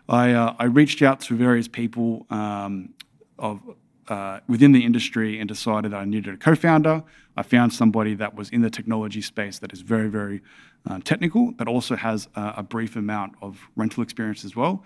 I, 0.10 0.34
uh, 0.34 0.56
I 0.60 0.65
reached 0.65 1.01
out 1.01 1.21
to 1.21 1.36
various 1.36 1.67
people 1.67 2.25
um, 2.30 2.93
of 3.38 3.62
uh, 4.08 4.39
within 4.47 4.71
the 4.71 4.84
industry 4.86 5.39
and 5.39 5.47
decided 5.47 5.93
I 5.93 6.06
needed 6.06 6.34
a 6.34 6.38
co-founder. 6.38 7.03
I 7.36 7.43
found 7.43 7.73
somebody 7.73 8.15
that 8.15 8.36
was 8.36 8.49
in 8.49 8.62
the 8.62 8.69
technology 8.69 9.21
space 9.21 9.60
that 9.60 9.73
is 9.73 9.82
very, 9.82 10.08
very 10.08 10.41
uh, 10.89 10.99
technical, 11.03 11.51
but 11.51 11.67
also 11.67 11.95
has 11.95 12.27
uh, 12.36 12.53
a 12.56 12.63
brief 12.63 12.95
amount 12.95 13.36
of 13.41 13.60
rental 13.75 14.01
experience 14.01 14.45
as 14.45 14.56
well. 14.56 14.84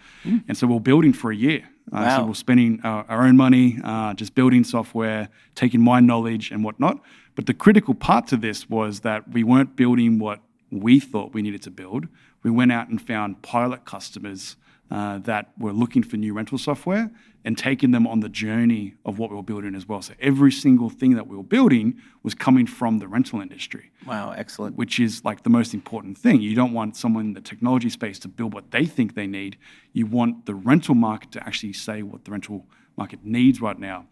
And 0.48 0.58
so 0.58 0.68
we're 0.68 0.80
building 0.80 1.14
for 1.14 1.32
a 1.32 1.36
year. 1.36 1.70
Uh, 1.92 2.18
So 2.18 2.26
we're 2.26 2.34
spending 2.34 2.80
our, 2.84 3.06
our 3.10 3.24
own 3.28 3.38
money, 3.38 3.80
uh, 3.84 4.14
just 4.14 4.36
building 4.36 4.64
software, 4.64 5.30
taking 5.56 5.82
my 5.82 6.00
knowledge 6.00 6.52
and 6.52 6.64
whatnot. 6.64 7.02
But 7.36 7.46
the 7.46 7.54
critical 7.54 7.94
part 7.94 8.28
to 8.28 8.38
this 8.38 8.70
was 8.70 9.02
that 9.02 9.30
we 9.30 9.44
weren't 9.44 9.76
building 9.76 10.20
what 10.20 10.40
we 10.70 11.00
thought 11.00 11.34
we 11.34 11.42
needed 11.42 11.62
to 11.64 11.72
build. 11.72 12.08
We 12.44 12.52
went 12.52 12.72
out 12.72 12.90
and 12.90 13.02
found 13.02 13.42
pilot 13.42 13.86
customers 13.86 14.56
uh, 14.92 15.18
that 15.20 15.52
were 15.58 15.72
looking 15.72 16.04
for 16.04 16.18
new 16.18 16.34
rental 16.34 16.58
software 16.58 17.10
and 17.46 17.58
taking 17.58 17.90
them 17.92 18.06
on 18.06 18.20
the 18.20 18.30
journey 18.30 18.94
of 19.06 19.18
what 19.18 19.30
we 19.32 19.36
were 19.38 19.42
building 19.42 19.74
as 19.74 19.88
well. 19.88 20.02
So 20.02 20.14
every 20.20 20.52
single 20.52 20.90
thing 20.90 21.16
that 21.16 21.26
we 21.28 21.36
were 21.36 21.44
building 21.58 21.96
was 22.24 22.34
coming 22.36 22.68
from 22.68 23.00
the 23.00 23.08
rental 23.08 23.42
industry, 23.42 23.90
Wow, 24.06 24.32
excellent. 24.38 24.76
which 24.76 25.00
is 25.00 25.24
like 25.26 25.42
the 25.44 25.50
most 25.50 25.74
important 25.74 26.18
thing. 26.18 26.42
You 26.42 26.54
don't 26.56 26.74
want 26.74 26.96
someone 26.98 27.26
in 27.28 27.34
the 27.34 27.42
technology 27.42 27.90
space 27.90 28.20
to 28.20 28.28
build 28.28 28.54
what 28.54 28.70
they 28.72 28.86
think 28.86 29.16
they 29.16 29.28
need. 29.28 29.58
You 29.94 30.06
want 30.06 30.46
the 30.46 30.54
rental 30.54 30.94
market 30.94 31.32
to 31.32 31.40
actually 31.48 31.74
say 31.74 32.04
what 32.04 32.26
the 32.26 32.32
rental 32.32 32.68
market 32.98 33.20
needs 33.24 33.60
right 33.62 33.80
now. 33.80 34.06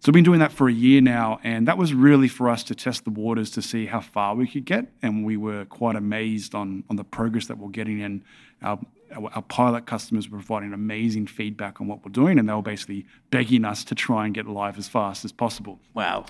So 0.00 0.10
we've 0.10 0.14
been 0.14 0.24
doing 0.24 0.40
that 0.40 0.52
for 0.52 0.68
a 0.68 0.72
year 0.72 1.00
now, 1.00 1.40
and 1.44 1.66
that 1.66 1.78
was 1.78 1.94
really 1.94 2.28
for 2.28 2.50
us 2.50 2.62
to 2.64 2.74
test 2.74 3.04
the 3.04 3.10
waters 3.10 3.48
to 3.52 3.62
see 3.62 3.86
how 3.86 4.00
far 4.00 4.34
we 4.34 4.46
could 4.46 4.66
get. 4.66 4.92
And 5.00 5.24
we 5.24 5.38
were 5.38 5.64
quite 5.64 5.96
amazed 5.96 6.54
on 6.54 6.84
on 6.90 6.96
the 6.96 7.04
progress 7.04 7.46
that 7.46 7.56
we're 7.56 7.70
getting. 7.70 8.00
in 8.00 8.22
our 8.60 8.78
our, 9.14 9.30
our 9.34 9.42
pilot 9.42 9.86
customers 9.86 10.28
were 10.28 10.38
providing 10.38 10.72
amazing 10.72 11.26
feedback 11.26 11.80
on 11.80 11.86
what 11.86 12.04
we're 12.04 12.12
doing, 12.12 12.38
and 12.38 12.48
they 12.48 12.52
were 12.52 12.62
basically 12.62 13.06
begging 13.30 13.64
us 13.64 13.84
to 13.84 13.94
try 13.94 14.24
and 14.24 14.34
get 14.34 14.46
live 14.46 14.78
as 14.78 14.88
fast 14.88 15.24
as 15.24 15.32
possible. 15.32 15.78
Wow. 15.94 16.26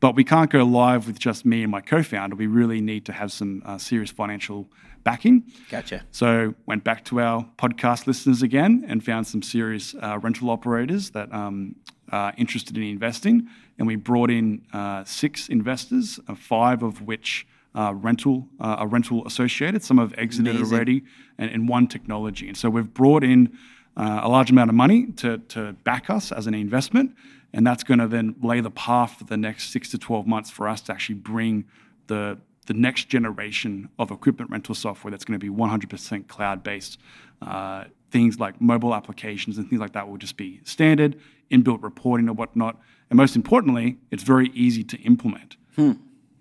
But 0.00 0.14
we 0.14 0.24
can't 0.24 0.50
go 0.50 0.64
live 0.64 1.06
with 1.06 1.18
just 1.18 1.44
me 1.44 1.62
and 1.62 1.70
my 1.70 1.80
co-founder. 1.80 2.36
We 2.36 2.46
really 2.46 2.80
need 2.80 3.06
to 3.06 3.12
have 3.12 3.32
some 3.32 3.62
uh, 3.64 3.78
serious 3.78 4.10
financial 4.10 4.68
backing. 5.04 5.44
Gotcha. 5.70 6.02
So 6.10 6.54
went 6.66 6.82
back 6.82 7.04
to 7.06 7.20
our 7.20 7.46
podcast 7.58 8.06
listeners 8.06 8.42
again 8.42 8.84
and 8.88 9.04
found 9.04 9.26
some 9.26 9.42
serious 9.42 9.94
uh, 9.94 10.18
rental 10.20 10.50
operators 10.50 11.10
that 11.10 11.32
um, 11.32 11.76
are 12.10 12.32
interested 12.36 12.76
in 12.76 12.82
investing, 12.82 13.48
and 13.78 13.86
we 13.86 13.96
brought 13.96 14.30
in 14.30 14.64
uh, 14.72 15.04
six 15.04 15.48
investors, 15.48 16.20
uh, 16.28 16.34
five 16.34 16.82
of 16.82 17.02
which 17.02 17.46
rental 17.74 18.48
uh, 18.60 18.80
are 18.80 18.86
rental 18.86 19.26
associated. 19.26 19.82
Some 19.82 19.98
have 19.98 20.14
exited 20.16 20.56
already, 20.60 21.02
and, 21.38 21.50
and 21.50 21.68
one 21.68 21.86
technology. 21.86 22.48
And 22.48 22.56
so 22.56 22.70
we've 22.70 22.92
brought 22.92 23.24
in 23.24 23.56
uh, 23.96 24.20
a 24.22 24.28
large 24.28 24.50
amount 24.50 24.70
of 24.70 24.76
money 24.76 25.06
to 25.16 25.38
to 25.38 25.72
back 25.84 26.10
us 26.10 26.32
as 26.32 26.46
an 26.46 26.54
investment, 26.54 27.14
and 27.52 27.66
that's 27.66 27.84
going 27.84 28.00
to 28.00 28.08
then 28.08 28.36
lay 28.42 28.60
the 28.60 28.70
path 28.70 29.18
for 29.18 29.24
the 29.24 29.36
next 29.36 29.70
six 29.70 29.90
to 29.90 29.98
twelve 29.98 30.26
months 30.26 30.50
for 30.50 30.68
us 30.68 30.80
to 30.82 30.92
actually 30.92 31.16
bring 31.16 31.64
the 32.06 32.38
the 32.66 32.74
next 32.74 33.08
generation 33.08 33.88
of 33.98 34.10
equipment 34.10 34.50
rental 34.50 34.74
software 34.74 35.10
that's 35.10 35.24
going 35.24 35.38
to 35.38 35.44
be 35.44 35.52
100% 35.52 36.28
cloud-based. 36.28 36.98
Uh, 37.42 37.84
things 38.10 38.38
like 38.38 38.60
mobile 38.60 38.94
applications 38.94 39.58
and 39.58 39.68
things 39.68 39.80
like 39.80 39.92
that 39.92 40.08
will 40.08 40.16
just 40.16 40.36
be 40.36 40.60
standard, 40.64 41.16
inbuilt 41.50 41.82
reporting 41.82 42.28
or 42.28 42.32
whatnot. 42.32 42.80
And 43.10 43.16
most 43.16 43.36
importantly, 43.36 43.98
it's 44.10 44.22
very 44.22 44.48
easy 44.54 44.84
to 44.84 44.96
implement. 45.02 45.56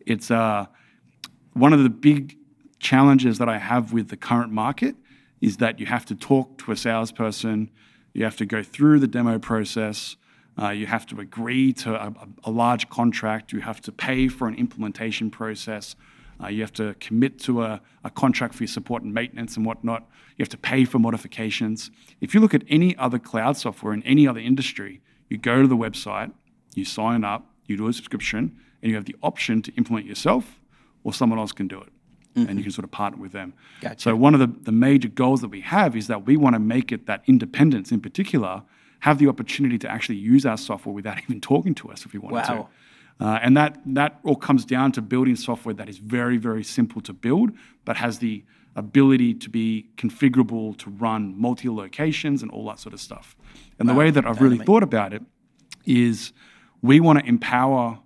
It's 0.06 0.32
uh, 0.32 0.68
one 1.54 1.72
of 1.74 1.84
the 1.84 1.90
big 1.90 2.38
challenges 2.80 3.38
that 3.38 3.48
I 3.48 3.60
have 3.60 3.94
with 3.94 4.10
the 4.10 4.18
current 4.18 4.52
market 4.52 4.96
is 5.42 5.58
that 5.58 5.80
you 5.80 5.86
have 5.86 6.06
to 6.06 6.16
talk 6.16 6.58
to 6.60 6.72
a 6.72 6.76
salesperson, 6.76 7.70
you 8.14 8.24
have 8.24 8.38
to 8.38 8.46
go 8.46 8.64
through 8.64 9.00
the 9.00 9.08
demo 9.08 9.40
process, 9.40 10.18
uh, 10.62 10.70
you 10.70 10.86
have 10.86 11.06
to 11.08 11.20
agree 11.20 11.74
to 11.74 11.96
a, 11.96 12.14
a- 12.44 12.52
large 12.52 12.90
contract, 12.90 13.52
you 13.52 13.60
have 13.60 13.82
to 13.82 13.92
pay 13.92 14.28
for 14.28 14.48
an 14.48 14.56
implementation 14.56 15.30
process, 15.30 15.96
uh, 16.44 16.48
you 16.48 16.62
have 16.62 16.74
to 16.74 16.96
commit 17.00 17.40
to 17.40 17.64
a, 17.64 17.82
a 18.04 18.10
contract 18.10 18.54
for 18.54 18.64
your 18.64 18.68
support 18.68 19.04
and 19.04 19.14
maintenance 19.14 19.56
and 19.58 19.66
whatnot, 19.66 20.08
you 20.38 20.44
have 20.44 20.50
to 20.50 20.58
pay 20.58 20.86
for 20.86 21.00
modifications. 21.00 21.92
If 22.22 22.34
you 22.34 22.40
look 22.40 22.54
at 22.54 22.64
any 22.68 22.96
other 22.98 23.20
cloud 23.20 23.58
software 23.58 23.94
in 23.94 24.04
any 24.04 24.28
other 24.28 24.40
industry, 24.40 25.02
you 25.30 25.38
go 25.38 25.62
to 25.62 25.68
the 25.68 25.78
website, 25.78 26.32
you 26.76 26.86
sign 26.86 27.24
up, 27.24 27.50
you 27.66 27.78
do 27.78 27.88
a 27.88 27.94
subscription, 27.94 28.58
and 28.82 28.90
you 28.90 28.96
have 28.96 29.06
the 29.06 29.16
option 29.22 29.62
to 29.62 29.74
implement 29.76 30.06
yourself 30.06 30.60
or 31.04 31.14
someone 31.14 31.40
else 31.40 31.52
can 31.52 31.68
do 31.68 31.80
it. 31.82 31.90
And 32.36 32.58
you 32.58 32.64
can 32.64 32.72
sort 32.72 32.84
of 32.84 32.90
partner 32.90 33.22
with 33.22 33.32
them. 33.32 33.54
Gotcha. 33.82 34.02
So 34.02 34.16
one 34.16 34.34
of 34.34 34.40
the, 34.40 34.48
the 34.64 34.72
major 34.72 35.08
goals 35.08 35.42
that 35.42 35.50
we 35.50 35.62
have 35.62 35.96
is 35.96 36.08
that 36.08 36.26
we 36.26 36.36
want 36.36 36.56
to 36.56 36.60
make 36.60 36.92
it 36.92 37.06
that 37.06 37.22
independents 37.28 37.92
in 37.92 38.02
particular 38.02 38.64
have 39.02 39.20
the 39.20 39.28
opportunity 39.28 39.78
to 39.78 39.88
actually 39.88 40.16
use 40.16 40.44
our 40.44 40.58
software 40.58 40.96
without 40.96 41.20
even 41.24 41.40
talking 41.40 41.76
to 41.76 41.90
us 41.92 42.06
if 42.08 42.14
we 42.14 42.18
wanted 42.20 42.36
Wow. 42.50 42.70
to. 43.20 43.24
Uh, 43.24 43.40
and 43.44 43.56
that 43.56 43.78
that 43.86 44.20
all 44.24 44.36
comes 44.36 44.66
down 44.66 44.92
to 44.94 45.02
building 45.02 45.36
software 45.36 45.76
that 45.76 45.88
is 45.88 46.00
very, 46.00 46.38
very 46.38 46.64
simple 46.64 47.00
to 47.02 47.14
build, 47.14 47.52
but 47.86 47.98
has 47.98 48.18
the 48.18 48.44
ability 48.76 49.36
to 49.36 49.50
be 49.52 49.88
configurable 49.98 50.76
to 50.80 50.90
run 50.90 51.40
multi 51.40 51.70
locations 51.70 52.42
and 52.42 52.50
all 52.50 52.66
that 52.66 52.80
sort 52.80 52.94
of 52.94 53.00
stuff. 53.00 53.36
And 53.78 53.88
the 53.88 53.94
way 53.94 54.10
that 54.10 54.26
I've 54.26 54.42
really 54.42 54.58
thought 54.58 54.82
about 54.82 55.14
it 55.14 55.22
is 55.86 56.34
we 56.82 57.00
want 57.00 57.20
to 57.20 57.26
empower 57.26 58.00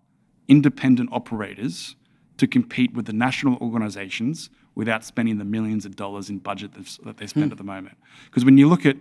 independent 0.49 1.09
operators 1.13 1.95
to 2.37 2.47
compete 2.47 2.93
with 2.93 3.05
the 3.05 3.13
national 3.13 3.57
organizations 3.57 4.49
without 4.75 5.03
spending 5.03 5.37
the 5.37 5.45
millions 5.45 5.85
of 5.85 5.95
dollars 5.95 6.29
in 6.29 6.37
budget 6.37 6.71
that 7.03 7.17
they 7.17 7.27
spend 7.27 7.51
at 7.51 7.57
the 7.57 7.63
moment. 7.63 7.97
Because 8.25 8.45
when 8.45 8.57
you 8.57 8.67
look 8.69 8.85
at, 8.85 8.95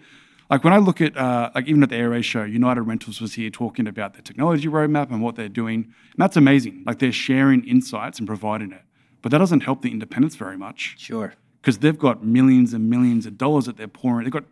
like 0.49 0.65
when 0.65 0.73
I 0.73 0.79
look 0.79 1.01
at, 1.01 1.17
uh, 1.17 1.51
like 1.55 1.67
even 1.67 1.83
at 1.83 1.91
the 1.91 1.97
ARA 1.97 2.23
show, 2.23 2.45
United 2.45 2.83
Rentals 2.83 3.21
was 3.21 3.35
here 3.35 3.51
talking 3.51 3.87
about 3.87 4.15
their 4.15 4.23
technology 4.23 4.69
roadmap 4.69 5.11
and 5.11 5.21
what 5.21 5.37
they're 5.37 5.49
doing. 5.49 5.85
And 5.85 6.17
that's 6.19 6.37
amazing. 6.37 6.83
Like 6.87 6.99
they're 6.99 7.13
sharing 7.13 7.65
insights 7.67 8.19
and 8.19 8.27
providing 8.27 8.73
it. 8.73 8.83
But 9.23 9.33
that 9.33 9.39
doesn't 9.39 9.61
help 9.61 9.83
the 9.83 9.91
independents 9.91 10.37
very 10.37 10.57
much 10.57 10.95
Sure. 10.99 11.35
because 11.61 11.79
they've 11.79 11.99
got 11.99 12.25
millions 12.25 12.73
and 12.73 12.89
millions 12.89 13.27
of 13.27 13.37
dollars 13.37 13.67
that 13.67 13.77
they're 13.77 13.89
pouring. 13.89 14.25
They've 14.25 14.33
got 14.33 14.45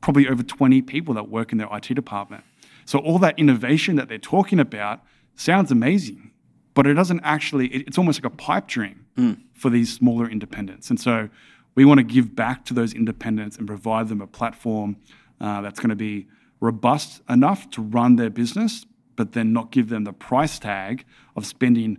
probably 0.00 0.28
over 0.28 0.42
20 0.44 0.82
people 0.82 1.14
that 1.14 1.28
work 1.28 1.50
in 1.50 1.58
their 1.58 1.68
IT 1.74 1.94
department. 1.94 2.44
So 2.84 2.98
all 3.00 3.18
that 3.18 3.38
innovation 3.38 3.96
that 3.96 4.08
they're 4.08 4.18
talking 4.18 4.60
about 4.60 5.02
sounds 5.34 5.70
amazing, 5.72 6.30
but 6.78 6.86
it 6.86 6.94
doesn't 6.94 7.18
actually. 7.24 7.66
It, 7.74 7.88
it's 7.88 7.98
almost 7.98 8.22
like 8.22 8.32
a 8.32 8.36
pipe 8.36 8.68
dream 8.68 9.04
for 9.52 9.68
these 9.68 9.92
smaller 9.92 10.30
independents, 10.30 10.90
and 10.90 11.00
so 11.00 11.28
we 11.74 11.84
want 11.84 11.98
to 11.98 12.04
give 12.04 12.36
back 12.36 12.64
to 12.66 12.72
those 12.72 12.94
independents 12.94 13.56
and 13.56 13.66
provide 13.66 14.06
them 14.06 14.20
a 14.20 14.28
platform 14.28 14.96
uh, 15.40 15.60
that's 15.60 15.80
going 15.80 15.90
to 15.90 15.96
be 15.96 16.28
robust 16.60 17.20
enough 17.28 17.68
to 17.70 17.82
run 17.82 18.14
their 18.14 18.30
business, 18.30 18.86
but 19.16 19.32
then 19.32 19.52
not 19.52 19.72
give 19.72 19.88
them 19.88 20.04
the 20.04 20.12
price 20.12 20.60
tag 20.60 21.04
of 21.34 21.44
spending 21.44 21.98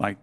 like 0.00 0.18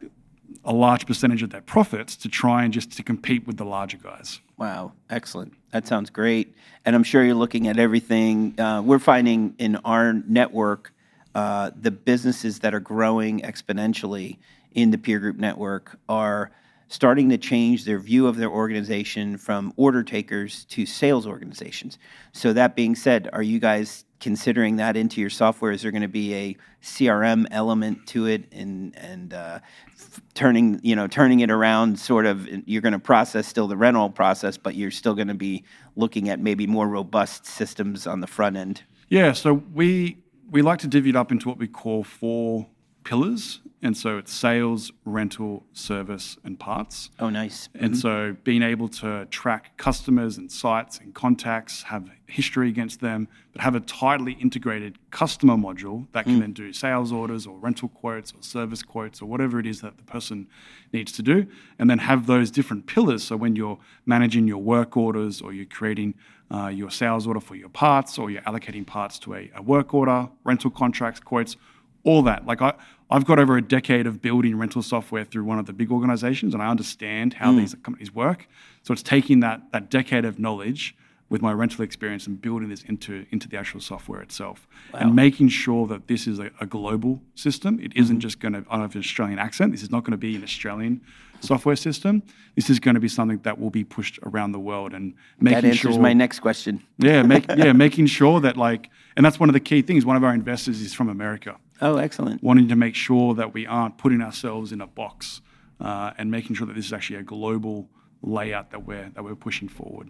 a 0.65 0.73
large 0.73 1.05
percentage 1.05 1.41
of 1.41 1.51
their 1.51 1.61
profits 1.61 2.17
to 2.17 2.27
try 2.27 2.65
and 2.65 2.73
just 2.73 2.91
to 2.97 3.01
compete 3.01 3.47
with 3.47 3.55
the 3.55 3.65
larger 3.65 3.97
guys. 3.97 4.41
Wow, 4.57 4.91
excellent. 5.09 5.53
That 5.71 5.87
sounds 5.87 6.09
great. 6.09 6.53
And 6.83 6.97
I'm 6.97 7.03
sure 7.03 7.23
you're 7.23 7.35
looking 7.35 7.69
at 7.69 7.79
everything. 7.79 8.59
Uh, 8.59 8.81
we're 8.81 8.99
finding 8.99 9.55
in 9.57 9.77
our 9.77 10.11
network 10.11 10.91
uh, 11.35 11.69
the 11.79 11.91
businesses 11.91 12.59
that 12.59 12.73
are 12.73 12.79
growing 12.79 13.41
exponentially 13.41 14.37
in 14.71 14.91
the 14.91 14.97
peer 14.97 15.19
group 15.19 15.37
network 15.37 15.99
are 16.09 16.51
starting 16.87 17.29
to 17.29 17.37
change 17.37 17.83
their 17.83 17.99
view 17.99 18.25
of 18.25 18.37
their 18.37 18.49
organization 18.49 19.37
from 19.37 19.73
order 19.75 20.01
takers 20.01 20.65
to 20.65 20.85
sales 20.85 21.27
organizations. 21.27 21.97
So 22.31 22.53
that 22.53 22.75
being 22.75 22.95
said, 22.95 23.29
are 23.33 23.41
you 23.43 23.59
guys 23.59 24.05
considering 24.19 24.77
that 24.77 24.95
into 24.95 25.19
your 25.19 25.29
software? 25.29 25.71
Is 25.71 25.81
there 25.81 25.91
going 25.91 26.03
to 26.03 26.07
be 26.07 26.33
a 26.33 26.57
CRM 26.81 27.47
element 27.51 28.07
to 28.07 28.27
it, 28.27 28.45
and 28.53 28.95
and 28.95 29.33
uh, 29.33 29.59
f- 29.93 30.21
turning 30.35 30.79
you 30.83 30.95
know 30.95 31.07
turning 31.07 31.41
it 31.41 31.51
around? 31.51 31.99
Sort 31.99 32.25
of, 32.25 32.47
you're 32.65 32.81
going 32.81 32.93
to 32.93 32.99
process 32.99 33.47
still 33.47 33.67
the 33.67 33.77
rental 33.77 34.09
process, 34.09 34.57
but 34.57 34.75
you're 34.75 34.91
still 34.91 35.15
going 35.15 35.27
to 35.27 35.33
be 35.33 35.65
looking 35.95 36.29
at 36.29 36.39
maybe 36.39 36.65
more 36.65 36.87
robust 36.87 37.45
systems 37.45 38.07
on 38.07 38.21
the 38.21 38.27
front 38.27 38.55
end. 38.55 38.83
Yeah, 39.09 39.33
so 39.33 39.53
we 39.73 40.17
we 40.49 40.61
like 40.61 40.79
to 40.79 40.87
divvy 40.87 41.09
it 41.09 41.15
up 41.15 41.31
into 41.31 41.47
what 41.47 41.57
we 41.57 41.67
call 41.67 42.03
four 42.03 42.67
pillars, 43.03 43.61
and 43.81 43.95
so 43.95 44.17
it's 44.17 44.33
sales, 44.33 44.91
rental, 45.05 45.63
service, 45.73 46.37
and 46.43 46.59
parts. 46.59 47.11
Oh, 47.19 47.29
nice. 47.29 47.69
And 47.75 47.91
mm-hmm. 47.91 47.99
so 47.99 48.35
being 48.43 48.63
able 48.63 48.87
to 48.89 49.25
track 49.27 49.77
customers 49.77 50.37
and 50.37 50.51
sites 50.51 50.97
and 50.97 51.13
contacts, 51.13 51.83
have 51.83 52.09
history 52.25 52.67
against 52.67 53.01
them, 53.01 53.27
but 53.53 53.61
have 53.61 53.75
a 53.75 53.79
tightly 53.79 54.33
integrated 54.33 54.97
customer 55.11 55.55
module 55.55 56.07
that 56.13 56.25
can 56.25 56.37
mm. 56.37 56.39
then 56.39 56.53
do 56.53 56.73
sales 56.73 57.11
orders 57.11 57.45
or 57.45 57.57
rental 57.59 57.89
quotes 57.89 58.31
or 58.31 58.41
service 58.41 58.81
quotes 58.81 59.21
or 59.21 59.27
whatever 59.27 59.59
it 59.59 59.67
is 59.67 59.81
that 59.81 59.97
the 59.97 60.03
person 60.03 60.47
needs 60.91 61.11
to 61.11 61.21
do. 61.21 61.45
And 61.77 61.87
then 61.87 61.99
have 61.99 62.25
those 62.25 62.49
different 62.49 62.87
pillars. 62.87 63.23
So 63.23 63.37
when 63.37 63.55
you're 63.55 63.77
managing 64.05 64.47
your 64.47 64.57
work 64.57 64.97
orders 64.97 65.41
or 65.41 65.53
you're 65.53 65.65
creating 65.65 66.15
uh, 66.51 66.67
your 66.67 66.91
sales 66.91 67.25
order 67.27 67.39
for 67.39 67.55
your 67.55 67.69
parts 67.69 68.17
or 68.17 68.29
you're 68.29 68.41
allocating 68.43 68.85
parts 68.85 69.17
to 69.19 69.33
a, 69.33 69.51
a 69.55 69.61
work 69.61 69.93
order, 69.93 70.29
rental 70.43 70.69
contracts, 70.69 71.19
quotes, 71.19 71.57
all 72.03 72.21
that. 72.23 72.45
Like 72.45 72.61
I, 72.61 72.73
I've 73.09 73.25
got 73.25 73.39
over 73.39 73.57
a 73.57 73.61
decade 73.61 74.07
of 74.07 74.21
building 74.21 74.57
rental 74.57 74.81
software 74.81 75.25
through 75.25 75.43
one 75.43 75.59
of 75.59 75.65
the 75.65 75.73
big 75.73 75.91
organizations, 75.91 76.53
and 76.53 76.63
I 76.63 76.67
understand 76.67 77.35
how 77.35 77.51
these 77.51 77.75
companies 77.83 78.13
work. 78.13 78.47
So 78.83 78.93
it's 78.93 79.03
taking 79.03 79.41
that 79.41 79.71
that 79.71 79.89
decade 79.89 80.25
of 80.25 80.39
knowledge 80.39 80.95
with 81.27 81.41
my 81.41 81.51
rental 81.51 81.83
experience 81.83 82.27
and 82.27 82.39
building 82.39 82.69
this 82.69 82.83
into 82.83 83.25
into 83.31 83.47
the 83.47 83.57
actual 83.57 83.81
software 83.81 84.21
itself, 84.21 84.67
and 84.93 85.15
making 85.15 85.49
sure 85.49 85.87
that 85.87 86.07
this 86.07 86.27
is 86.27 86.39
a, 86.39 86.51
a 86.61 86.65
global 86.65 87.21
system. 87.33 87.79
It 87.79 87.91
isn't 87.95 88.19
just 88.21 88.39
going 88.39 88.53
to. 88.53 88.59
I 88.69 88.73
don't 88.73 88.81
have 88.81 88.95
an 88.95 89.01
Australian 89.01 89.39
accent. 89.39 89.71
This 89.71 89.83
is 89.83 89.91
not 89.91 90.03
going 90.03 90.11
to 90.11 90.17
be 90.17 90.35
an 90.35 90.43
Australian 90.43 91.01
software 91.45 91.75
system. 91.75 92.23
This 92.55 92.69
is 92.69 92.79
going 92.79 92.95
to 92.95 93.01
be 93.01 93.07
something 93.07 93.39
that 93.39 93.59
will 93.59 93.69
be 93.69 93.83
pushed 93.83 94.19
around 94.23 94.51
the 94.51 94.59
world 94.59 94.93
and 94.93 95.13
making 95.39 95.53
sure. 95.55 95.61
That 95.61 95.67
answers 95.67 95.93
sure. 95.93 96.01
my 96.01 96.13
next 96.13 96.39
question. 96.39 96.83
Yeah, 96.97 97.23
make, 97.23 97.45
yeah, 97.57 97.73
making 97.73 98.07
sure 98.07 98.39
that 98.41 98.57
like, 98.57 98.89
and 99.15 99.25
that's 99.25 99.39
one 99.39 99.49
of 99.49 99.53
the 99.53 99.59
key 99.59 99.81
things. 99.81 100.05
One 100.05 100.15
of 100.17 100.23
our 100.23 100.33
investors 100.33 100.81
is 100.81 100.93
from 100.93 101.09
America, 101.09 101.57
Oh, 101.81 101.97
excellent. 101.97 102.43
wanting 102.43 102.67
to 102.69 102.75
make 102.75 102.95
sure 102.95 103.33
that 103.35 103.53
we 103.53 103.65
aren't 103.65 103.97
putting 103.97 104.21
ourselves 104.21 104.71
in 104.71 104.81
a 104.81 104.87
box, 104.87 105.41
uh, 105.79 106.11
and 106.17 106.31
making 106.31 106.55
sure 106.55 106.67
that 106.67 106.73
this 106.73 106.85
is 106.85 106.93
actually 106.93 107.19
a 107.19 107.23
global 107.23 107.89
layout 108.21 108.71
that 108.71 108.85
we're 108.85 109.09
that 109.09 109.23
we're 109.23 109.35
pushing 109.35 109.67
forward. 109.69 110.09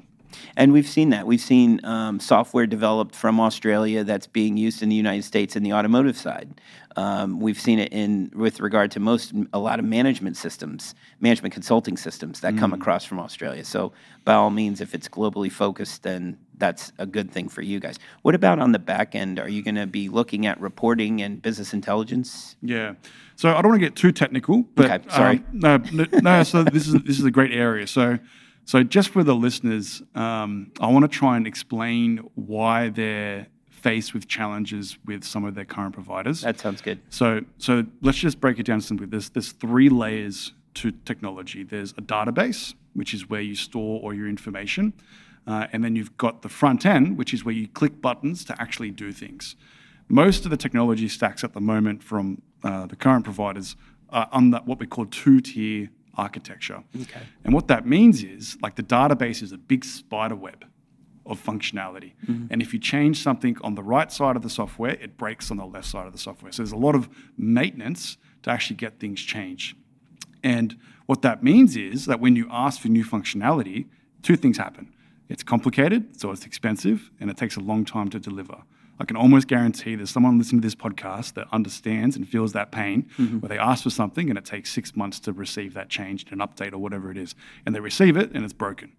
And 0.58 0.72
we've 0.74 0.88
seen 0.88 1.10
that. 1.10 1.26
We've 1.28 1.42
seen 1.42 1.84
um, 1.86 2.20
software 2.20 2.66
developed 2.66 3.16
from 3.16 3.40
Australia 3.40 4.04
that's 4.04 4.28
being 4.28 4.58
used 4.58 4.82
in 4.82 4.90
the 4.90 4.96
United 4.96 5.24
States 5.24 5.56
in 5.56 5.64
the 5.64 5.74
automotive 5.74 6.18
side. 6.18 6.62
Um, 6.98 7.42
we've 7.42 7.60
seen 7.60 7.80
it 7.80 7.92
in 7.92 8.32
with 8.34 8.62
regard 8.62 8.90
to 8.92 9.02
most 9.02 9.34
a 9.52 9.60
lot 9.60 9.80
of 9.80 9.86
management 9.86 10.38
systems, 10.38 10.96
management 11.20 11.54
consulting 11.54 11.98
systems 11.98 12.40
that 12.40 12.58
come 12.58 12.72
across 12.72 13.04
from 13.04 13.20
Australia. 13.20 13.66
So 13.66 13.92
by 14.24 14.34
all 14.34 14.50
means, 14.50 14.80
if 14.80 14.96
it's 14.96 15.10
globally 15.10 15.52
focused, 15.52 16.04
then 16.04 16.38
that's 16.58 16.94
a 16.98 17.06
good 17.06 17.32
thing 17.32 17.50
for 17.50 17.62
you 17.62 17.82
guys. 17.82 18.00
What 18.22 18.34
about 18.34 18.60
on 18.60 18.72
the 18.72 18.80
back 18.80 19.14
end? 19.14 19.40
Are 19.40 19.50
you 19.50 19.62
going 19.62 19.76
to 19.76 19.88
be 19.88 20.08
looking 20.08 20.46
at 20.46 20.58
reporting 20.62 21.22
and 21.22 21.42
business 21.42 21.74
intelligence? 21.74 22.56
Yeah. 22.62 22.94
So 23.36 23.50
I 23.50 23.62
don't 23.62 23.72
want 23.72 23.82
to 23.82 23.86
get 23.90 23.98
too 23.98 24.14
technical, 24.14 24.64
but 24.76 24.90
Okay, 24.90 25.04
sorry. 25.10 25.44
um, 25.66 25.84
no, 25.92 26.06
no. 26.22 26.44
So 26.44 26.64
this 26.64 26.88
is 26.88 26.94
this 27.04 27.20
is 27.20 27.26
a 27.26 27.32
great 27.32 27.52
area. 27.52 27.88
So, 27.88 28.20
so 28.66 28.84
just 28.84 29.10
for 29.10 29.24
the 29.24 29.36
listeners, 29.36 30.02
um, 30.16 30.72
I 30.80 30.88
want 30.88 31.04
to 31.04 31.08
try 31.10 31.38
and 31.38 31.48
explain 31.48 32.18
why 32.36 32.90
they're 32.90 33.48
faced 33.70 34.16
with 34.16 34.28
challenges 34.28 34.98
with 35.06 35.24
some 35.24 35.46
of 35.46 35.54
their 35.54 35.66
current 35.66 35.94
providers. 35.94 36.42
That 36.42 36.60
sounds 36.60 36.82
good. 36.82 37.00
So, 37.12 37.42
so 37.60 37.86
let's 38.02 38.18
just 38.18 38.42
break 38.42 38.58
it 38.58 38.66
down 38.66 38.82
simply. 38.82 39.06
There's 39.06 39.30
there's 39.30 39.52
three 39.52 39.90
layers 39.90 40.54
to 40.76 40.92
technology. 41.06 41.64
There's 41.64 41.92
a 41.92 42.02
database, 42.02 42.74
which 42.96 43.14
is 43.14 43.30
where 43.30 43.42
you 43.42 43.54
store 43.54 44.02
all 44.02 44.14
your 44.14 44.28
information, 44.28 44.94
uh, 45.46 45.68
and 45.72 45.84
then 45.84 45.96
you've 45.96 46.18
got 46.18 46.42
the 46.42 46.50
front 46.50 46.86
end, 46.86 47.18
which 47.18 47.34
is 47.34 47.46
where 47.46 47.54
you 47.54 47.68
click 47.68 48.02
buttons 48.02 48.44
to 48.46 48.60
actually 48.60 48.90
do 48.90 49.12
things. 49.12 49.56
Most 50.08 50.46
of 50.46 50.52
the 50.52 50.58
technology 50.58 51.08
stacks 51.08 51.44
at 51.44 51.54
the 51.54 51.62
moment 51.62 52.04
from 52.04 52.42
uh, 52.64 52.88
the 52.88 52.96
current 52.96 53.24
providers 53.24 53.76
are 54.10 54.28
on 54.32 54.50
that 54.52 54.66
what 54.66 54.80
we 54.80 54.88
call 54.88 55.06
two-tier 55.06 55.90
architecture. 56.18 56.84
Okay. 57.02 57.22
And 57.44 57.54
what 57.54 57.68
that 57.68 57.86
means 57.86 58.24
is, 58.24 58.58
like 58.62 58.76
the 58.76 58.84
database 58.84 59.42
is 59.42 59.52
a 59.52 59.58
big 59.58 59.86
spider 59.86 60.36
web 60.36 60.66
of 61.26 61.44
functionality. 61.44 62.14
Mm-hmm. 62.28 62.48
And 62.52 62.62
if 62.62 62.74
you 62.74 62.80
change 62.80 63.22
something 63.22 63.58
on 63.62 63.76
the 63.76 63.84
right 63.84 64.12
side 64.12 64.36
of 64.36 64.44
the 64.44 64.50
software, 64.50 64.92
it 64.92 65.18
breaks 65.18 65.50
on 65.50 65.58
the 65.58 65.66
left 65.66 65.88
side 65.88 66.06
of 66.06 66.12
the 66.12 66.20
software. 66.20 66.52
So 66.52 66.62
there's 66.62 66.72
a 66.72 66.78
lot 66.78 66.96
of 66.96 67.10
maintenance 67.38 68.18
to 68.44 68.52
actually 68.52 68.76
get 68.76 69.00
things 69.00 69.22
changed. 69.22 69.76
And 70.44 70.78
what 71.08 71.24
that 71.24 71.44
means 71.44 71.76
is 71.76 72.06
that 72.06 72.20
when 72.20 72.36
you 72.36 72.48
ask 72.52 72.80
for 72.80 72.90
new 72.90 73.04
functionality, 73.04 73.86
two 74.22 74.36
things 74.36 74.58
happen. 74.58 74.94
It's 75.28 75.42
complicated, 75.42 76.20
so 76.20 76.32
it's 76.32 76.46
expensive, 76.46 77.10
and 77.20 77.32
it 77.32 77.38
takes 77.38 77.56
a 77.56 77.60
long 77.60 77.86
time 77.86 78.10
to 78.10 78.20
deliver. 78.20 78.62
I 79.00 79.06
can 79.06 79.18
almost 79.18 79.48
guarantee 79.48 79.96
there's 79.96 80.10
someone 80.10 80.38
listening 80.38 80.62
to 80.62 80.66
this 80.66 80.76
podcast 80.76 81.34
that 81.34 81.48
understands 81.52 82.16
and 82.16 82.28
feels 82.28 82.54
that 82.54 82.72
pain 82.72 83.10
mm-hmm. 83.18 83.40
where 83.40 83.50
they 83.50 83.58
ask 83.58 83.84
for 83.84 83.90
something 83.90 84.30
and 84.30 84.38
it 84.38 84.46
takes 84.46 84.72
six 84.72 84.96
months 84.96 85.20
to 85.22 85.34
receive 85.34 85.74
that 85.74 85.90
change, 85.90 86.26
an 86.32 86.40
update 86.40 86.74
or 86.74 86.78
whatever 86.78 87.12
it 87.12 87.18
is. 87.18 87.36
And 87.66 87.76
they 87.76 87.80
receive 87.82 88.16
it 88.16 88.32
and 88.34 88.44
it's 88.44 88.54
broken. 88.54 88.94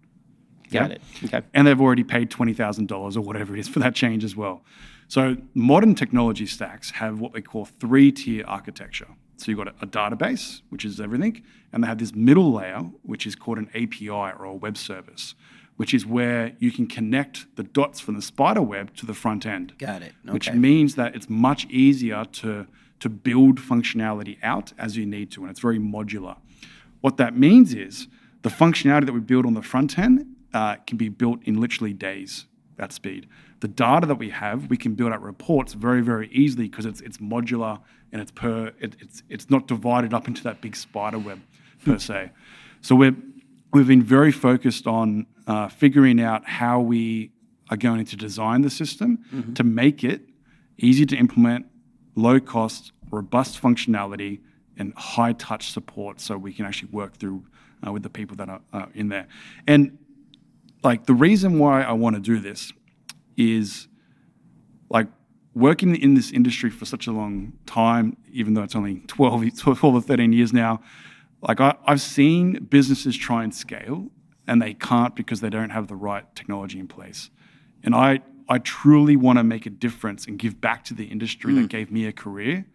Got 0.71 0.89
Yeah. 0.89 0.95
it. 0.95 1.01
Okay. 1.25 1.41
And 1.53 1.65
they've 1.65 1.79
already 1.81 2.03
paid 2.03 2.29
$20,000 2.29 3.15
or 3.17 3.21
whatever 3.21 3.55
it 3.55 3.59
is 3.59 3.67
for 3.67 3.79
that 3.79 3.95
change 3.95 4.23
as 4.23 4.35
well. 4.35 4.63
So 5.07 5.37
modern 5.53 5.95
technology 5.95 6.45
stacks 6.45 6.91
have 6.91 7.19
what 7.19 7.33
we 7.33 7.41
call 7.41 7.65
three 7.65 8.11
tier 8.11 8.43
architecture. 8.45 9.07
So 9.37 9.51
you've 9.51 9.57
got 9.57 9.69
a, 9.69 9.73
a 9.81 9.87
database, 9.87 10.61
which 10.69 10.83
is 10.83 10.99
everything, 10.99 11.43
and 11.71 11.83
they 11.83 11.87
have 11.87 11.99
this 11.99 12.13
middle 12.13 12.51
layer, 12.51 12.79
which 13.03 13.25
is 13.25 13.35
called 13.35 13.57
an 13.57 13.69
API 13.73 14.09
or 14.09 14.45
a 14.45 14.53
web 14.53 14.77
service, 14.77 15.35
which 15.77 15.93
is 15.93 16.05
where 16.05 16.53
you 16.59 16.71
can 16.71 16.87
connect 16.87 17.45
the 17.55 17.63
dots 17.63 17.99
from 17.99 18.15
the 18.15 18.21
spider 18.21 18.61
web 18.61 18.93
to 18.95 19.05
the 19.05 19.13
front 19.13 19.45
end 19.45 19.73
Got 19.77 20.01
it. 20.01 20.13
which 20.23 20.51
means 20.51 20.95
that 20.95 21.15
it's 21.15 21.29
much 21.29 21.65
easier 21.65 22.25
to, 22.25 22.67
to 22.99 23.09
build 23.09 23.59
functionality 23.59 24.37
out 24.43 24.73
as 24.77 24.97
you 24.97 25.05
need 25.05 25.31
to, 25.31 25.41
and 25.41 25.49
it's 25.51 25.59
very 25.59 25.79
modular. 25.79 26.37
What 27.01 27.17
that 27.17 27.37
means 27.37 27.73
is 27.73 28.07
the 28.41 28.49
functionality 28.49 29.05
that 29.05 29.13
we 29.13 29.19
build 29.19 29.45
on 29.45 29.53
the 29.53 29.61
front 29.61 29.97
end 29.97 30.25
uh, 30.53 30.75
can 30.87 30.97
be 30.97 31.09
built 31.09 31.39
in 31.43 31.61
literally 31.61 31.93
days 31.93 32.45
at 32.79 32.91
speed. 32.91 33.27
The 33.59 33.67
data 33.67 34.05
that 34.07 34.15
we 34.15 34.29
have, 34.29 34.69
we 34.69 34.77
can 34.77 34.93
build 34.93 35.11
out 35.11 35.21
reports 35.21 35.73
very, 35.73 36.01
very 36.01 36.29
easily 36.29 36.67
because 36.67 36.85
it's, 36.85 37.01
it's 37.01 37.17
modular 37.17 37.79
and 38.11 38.21
it's 38.21 38.31
per 38.31 38.71
it, 38.79 38.95
it's 38.99 39.23
it's 39.29 39.49
not 39.49 39.67
divided 39.67 40.13
up 40.13 40.27
into 40.27 40.43
that 40.43 40.61
big 40.61 40.75
spider 40.75 41.19
web 41.19 41.41
per 41.85 41.97
se. 41.97 42.31
So 42.81 42.95
we're 42.95 43.15
we've 43.73 43.87
been 43.87 44.03
very 44.03 44.31
focused 44.31 44.87
on 44.87 45.25
uh, 45.45 45.67
figuring 45.67 46.21
out 46.21 46.47
how 46.47 46.79
we 46.79 47.31
are 47.69 47.77
going 47.77 48.05
to 48.05 48.15
design 48.15 48.61
the 48.61 48.69
system 48.69 49.19
to 49.55 49.63
make 49.63 50.03
it 50.03 50.21
easy 50.77 51.05
to 51.05 51.15
implement, 51.15 51.65
low 52.15 52.39
cost, 52.39 52.91
robust 53.11 53.61
functionality, 53.61 54.39
and 54.77 54.93
high 54.95 55.33
touch 55.33 55.71
support 55.71 56.19
so 56.21 56.37
we 56.37 56.53
can 56.53 56.65
actually 56.65 56.89
work 56.91 57.17
through 57.17 57.43
uh, 57.85 57.91
with 57.91 58.03
the 58.03 58.09
people 58.09 58.35
that 58.37 58.49
are 58.49 58.61
uh, 58.73 58.85
in 58.93 59.09
there. 59.09 59.27
And 59.67 59.97
like 60.83 61.05
the 61.05 61.13
reason 61.13 61.59
why 61.59 61.81
I 61.83 61.93
want 61.93 62.15
to 62.15 62.21
do 62.21 62.39
this 62.39 62.71
is 63.35 63.87
like 64.89 65.07
working 65.53 65.95
in 65.95 66.13
this 66.13 66.31
industry 66.31 66.69
for 66.69 66.85
such 66.85 67.07
a 67.07 67.11
long 67.11 67.53
time, 67.65 68.15
even 68.31 68.53
though 68.53 68.63
it's 68.63 68.75
only 68.75 69.01
12, 69.07 69.57
12 69.57 69.83
or 69.83 70.01
13 70.01 70.31
years 70.31 70.53
now, 70.53 70.81
like 71.41 71.59
I, 71.61 71.75
I've 71.85 72.01
seen 72.01 72.65
businesses 72.65 73.15
try 73.15 73.43
and 73.43 73.53
scale 73.53 74.09
and 74.47 74.61
they 74.61 74.73
can't 74.73 75.15
because 75.15 75.41
they 75.41 75.49
don't 75.49 75.71
have 75.71 75.87
the 75.87 75.95
right 75.95 76.23
technology 76.35 76.79
in 76.79 76.87
place. 76.87 77.29
And 77.83 77.93
I, 77.93 78.21
I 78.49 78.59
truly 78.59 79.15
want 79.15 79.37
to 79.37 79.43
make 79.43 79.65
a 79.65 79.69
difference 79.69 80.25
and 80.25 80.39
give 80.39 80.59
back 80.61 80.83
to 80.85 80.93
the 80.93 81.05
industry 81.05 81.53
that 81.55 81.61
mm. 81.61 81.69
gave 81.69 81.91
me 81.91 82.05
a 82.05 82.13
career 82.13 82.65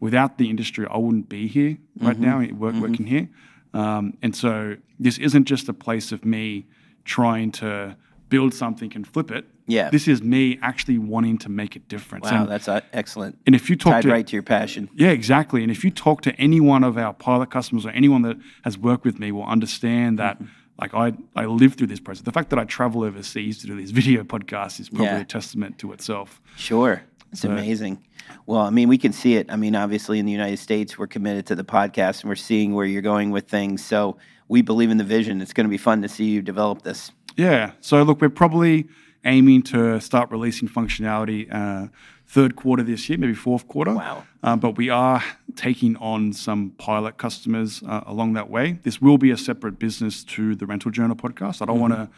without 0.00 0.38
the 0.38 0.48
industry, 0.48 0.86
I 0.90 0.96
wouldn't 0.98 1.28
be 1.28 1.48
here 1.48 1.78
right 2.00 2.14
mm-hmm. 2.16 2.24
now, 2.24 2.40
eh, 2.40 2.52
work, 2.52 2.74
mm-hmm. 2.74 2.82
working 2.82 3.06
here. 3.06 3.28
Um, 3.74 4.16
and 4.22 4.34
so 4.34 4.76
this 4.98 5.18
isn't 5.18 5.44
just 5.44 5.68
a 5.68 5.72
place 5.72 6.12
of 6.12 6.24
me 6.24 6.66
trying 7.04 7.52
to 7.52 7.96
build 8.28 8.54
something 8.54 8.92
and 8.94 9.06
flip 9.06 9.30
it. 9.30 9.46
Yeah. 9.66 9.90
This 9.90 10.08
is 10.08 10.22
me 10.22 10.58
actually 10.62 10.98
wanting 10.98 11.38
to 11.38 11.48
make 11.48 11.76
a 11.76 11.78
difference. 11.80 12.24
Wow, 12.30 12.42
And- 12.42 12.50
that's 12.50 12.68
uh, 12.68 12.80
excellent. 12.92 13.38
and 13.46 13.54
if 13.54 13.68
you 13.68 13.76
talk 13.76 13.92
Tied 13.94 14.02
to 14.02 14.10
right 14.10 14.26
to 14.26 14.32
your 14.36 14.42
passion. 14.42 14.88
yeah, 14.94 15.08
exactly. 15.10 15.62
And 15.62 15.70
if 15.70 15.84
you 15.84 15.90
talk 15.90 16.22
to 16.22 16.32
any 16.36 16.60
one 16.60 16.84
of 16.84 16.96
our 16.98 17.12
pilot 17.12 17.50
customers 17.50 17.84
or 17.86 17.90
anyone 17.90 18.22
that 18.22 18.38
has 18.64 18.78
worked 18.78 19.04
with 19.04 19.18
me 19.18 19.32
will 19.32 19.44
understand 19.44 20.18
that 20.18 20.36
Mm-hmm. 20.38 20.52
like 20.80 20.94
I, 20.94 21.12
I 21.42 21.46
lived 21.46 21.76
through 21.78 21.88
this 21.88 22.00
process. 22.00 22.22
The 22.24 22.32
fact 22.32 22.50
that 22.50 22.58
I 22.58 22.64
travel 22.64 23.02
overseas 23.02 23.58
to 23.58 23.66
do 23.66 23.76
these 23.76 23.90
video 24.00 24.22
podcasts 24.24 24.78
is 24.80 24.88
probably 24.88 25.06
Yeah. 25.06 25.20
a 25.20 25.24
testament 25.24 25.78
to 25.78 25.92
itself. 25.92 26.40
Sure. 26.56 27.02
It's 27.32 27.44
amazing. 27.44 28.02
Well, 28.46 28.60
I 28.62 28.70
mean, 28.70 28.88
we 28.88 28.96
can 28.96 29.12
see 29.12 29.34
it. 29.34 29.50
I 29.50 29.56
mean, 29.56 29.74
obviously, 29.76 30.18
in 30.18 30.24
the 30.24 30.32
United 30.32 30.58
States, 30.58 30.96
we're 30.98 31.06
committed 31.06 31.44
to 31.46 31.54
the 31.54 31.64
podcast 31.64 32.22
and 32.22 32.30
we're 32.30 32.36
seeing 32.36 32.72
where 32.74 32.86
you're 32.86 33.02
going 33.02 33.30
with 33.32 33.48
things. 33.48 33.84
So 33.84 34.16
we 34.48 34.62
believe 34.62 34.90
in 34.90 34.96
the 34.96 35.04
vision. 35.04 35.42
It's 35.42 35.52
going 35.52 35.66
to 35.66 35.70
be 35.70 35.76
fun 35.78 36.00
to 36.02 36.08
see 36.08 36.24
you 36.24 36.40
develop 36.40 36.82
this. 36.82 37.10
Yeah. 37.38 37.72
So 37.80 38.02
look, 38.02 38.20
we're 38.20 38.28
probably 38.28 38.88
aiming 39.24 39.62
to 39.62 40.00
start 40.00 40.30
releasing 40.30 40.68
functionality 40.68 41.48
uh, 41.52 41.88
third 42.26 42.56
quarter 42.56 42.82
this 42.82 43.08
year, 43.08 43.16
maybe 43.18 43.34
fourth 43.34 43.66
quarter. 43.68 43.94
Wow. 43.94 44.24
Uh, 44.42 44.56
but 44.56 44.76
we 44.76 44.90
are 44.90 45.22
taking 45.56 45.96
on 45.96 46.32
some 46.32 46.70
pilot 46.78 47.16
customers 47.16 47.82
uh, 47.86 48.02
along 48.06 48.34
that 48.34 48.50
way. 48.50 48.78
This 48.82 49.00
will 49.00 49.16
be 49.18 49.30
a 49.30 49.36
separate 49.36 49.78
business 49.78 50.22
to 50.24 50.54
the 50.54 50.66
Rental 50.66 50.90
Journal 50.90 51.16
podcast. 51.16 51.62
I 51.62 51.64
don't 51.64 51.80
want 51.80 51.94
to 51.94 52.08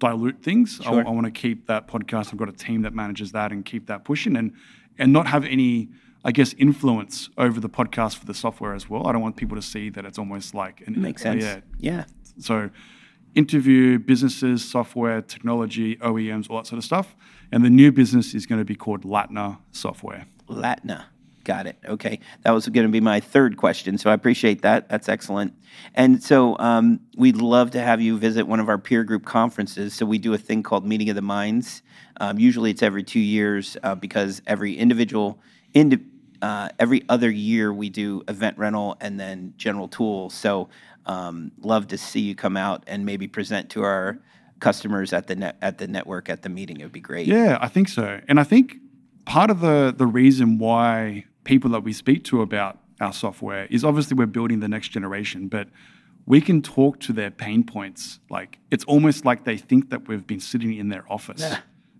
dilute 0.00 0.42
things. 0.42 0.80
I, 0.80 0.90
Mm-hmm. 0.90 1.14
Want 1.14 1.26
to 1.26 1.30
keep 1.30 1.66
that 1.66 1.86
podcast. 1.86 2.32
I've 2.32 2.38
got 2.38 2.48
a 2.48 2.52
team 2.52 2.82
that 2.82 2.94
manages 2.94 3.32
that 3.32 3.52
and 3.52 3.64
keep 3.64 3.86
that 3.86 4.04
pushing 4.04 4.36
and 4.36 4.52
and 4.98 5.12
not 5.12 5.26
have 5.28 5.44
any. 5.44 5.88
I 6.22 6.32
guess 6.32 6.52
influence 6.58 7.30
over 7.38 7.60
the 7.60 7.70
podcast 7.70 8.18
for 8.18 8.26
the 8.26 8.34
software 8.34 8.74
as 8.74 8.90
well. 8.90 9.06
I 9.06 9.12
don't 9.12 9.22
want 9.22 9.36
people 9.36 9.56
to 9.56 9.62
see 9.62 9.88
that 9.88 10.04
it's 10.04 10.18
almost 10.18 10.54
like 10.54 10.82
an 10.86 11.00
Makes 11.00 11.22
sense. 11.22 11.42
Yeah, 11.42 11.60
Yeah. 11.78 12.04
so, 12.38 12.68
interview 13.34 13.98
businesses, 13.98 14.68
software, 14.68 15.22
technology, 15.22 15.96
OEMs, 15.96 16.50
all 16.50 16.58
that 16.58 16.66
sort 16.66 16.78
of 16.78 16.84
stuff. 16.84 17.14
And 17.52 17.64
the 17.64 17.70
new 17.70 17.92
business 17.92 18.34
is 18.34 18.46
going 18.46 18.60
to 18.60 18.64
be 18.64 18.76
called 18.76 19.02
Latner 19.02 19.58
Software. 19.72 20.26
Latner. 20.48 21.04
Got 21.44 21.66
it. 21.66 21.78
Okay. 21.86 22.20
That 22.42 22.50
was 22.50 22.68
going 22.68 22.86
to 22.86 22.92
be 22.92 23.00
my 23.00 23.18
third 23.18 23.56
question. 23.56 23.96
So 23.96 24.10
I 24.10 24.14
appreciate 24.14 24.62
that. 24.62 24.88
That's 24.88 25.08
excellent. 25.08 25.54
And 25.94 26.22
so 26.22 26.56
um, 26.58 27.00
we'd 27.16 27.38
love 27.38 27.70
to 27.72 27.80
have 27.80 28.00
you 28.00 28.18
visit 28.18 28.46
one 28.46 28.60
of 28.60 28.68
our 28.68 28.76
peer 28.76 29.04
group 29.04 29.24
conferences. 29.24 29.94
So 29.94 30.04
we 30.04 30.18
do 30.18 30.34
a 30.34 30.38
thing 30.38 30.62
called 30.62 30.86
Meeting 30.86 31.08
of 31.08 31.16
the 31.16 31.22
Minds. 31.22 31.82
Um, 32.20 32.38
usually 32.38 32.70
it's 32.70 32.82
every 32.82 33.02
two 33.02 33.20
years 33.20 33.76
uh, 33.82 33.94
because 33.94 34.42
every 34.46 34.76
individual, 34.76 35.40
indi- 35.72 36.04
uh, 36.42 36.68
every 36.78 37.04
other 37.08 37.30
year 37.30 37.72
we 37.72 37.88
do 37.88 38.22
event 38.28 38.58
rental 38.58 38.96
and 39.00 39.18
then 39.18 39.54
general 39.56 39.88
tools. 39.88 40.34
So 40.34 40.68
um, 41.06 41.52
love 41.60 41.88
to 41.88 41.98
see 41.98 42.20
you 42.20 42.34
come 42.34 42.56
out 42.56 42.84
and 42.86 43.04
maybe 43.06 43.26
present 43.28 43.70
to 43.70 43.82
our 43.82 44.18
customers 44.60 45.12
at 45.12 45.26
the 45.26 45.36
net, 45.36 45.56
at 45.62 45.78
the 45.78 45.88
network 45.88 46.28
at 46.28 46.42
the 46.42 46.48
meeting. 46.48 46.80
It 46.80 46.84
would 46.84 46.92
be 46.92 47.00
great. 47.00 47.26
Yeah, 47.26 47.58
I 47.60 47.68
think 47.68 47.88
so. 47.88 48.20
And 48.28 48.38
I 48.38 48.44
think 48.44 48.76
part 49.24 49.50
of 49.50 49.60
the 49.60 49.94
the 49.96 50.06
reason 50.06 50.58
why 50.58 51.24
people 51.44 51.70
that 51.70 51.82
we 51.82 51.92
speak 51.92 52.24
to 52.24 52.42
about 52.42 52.78
our 53.00 53.12
software 53.12 53.66
is 53.70 53.84
obviously 53.84 54.14
we're 54.16 54.26
building 54.26 54.60
the 54.60 54.68
next 54.68 54.88
generation, 54.88 55.48
but 55.48 55.68
we 56.26 56.40
can 56.40 56.60
talk 56.62 57.00
to 57.00 57.12
their 57.12 57.30
pain 57.30 57.64
points. 57.64 58.20
Like 58.28 58.58
it's 58.70 58.84
almost 58.84 59.24
like 59.24 59.44
they 59.44 59.56
think 59.56 59.90
that 59.90 60.06
we've 60.08 60.26
been 60.26 60.40
sitting 60.40 60.74
in 60.74 60.90
their 60.90 61.10
office. 61.10 61.42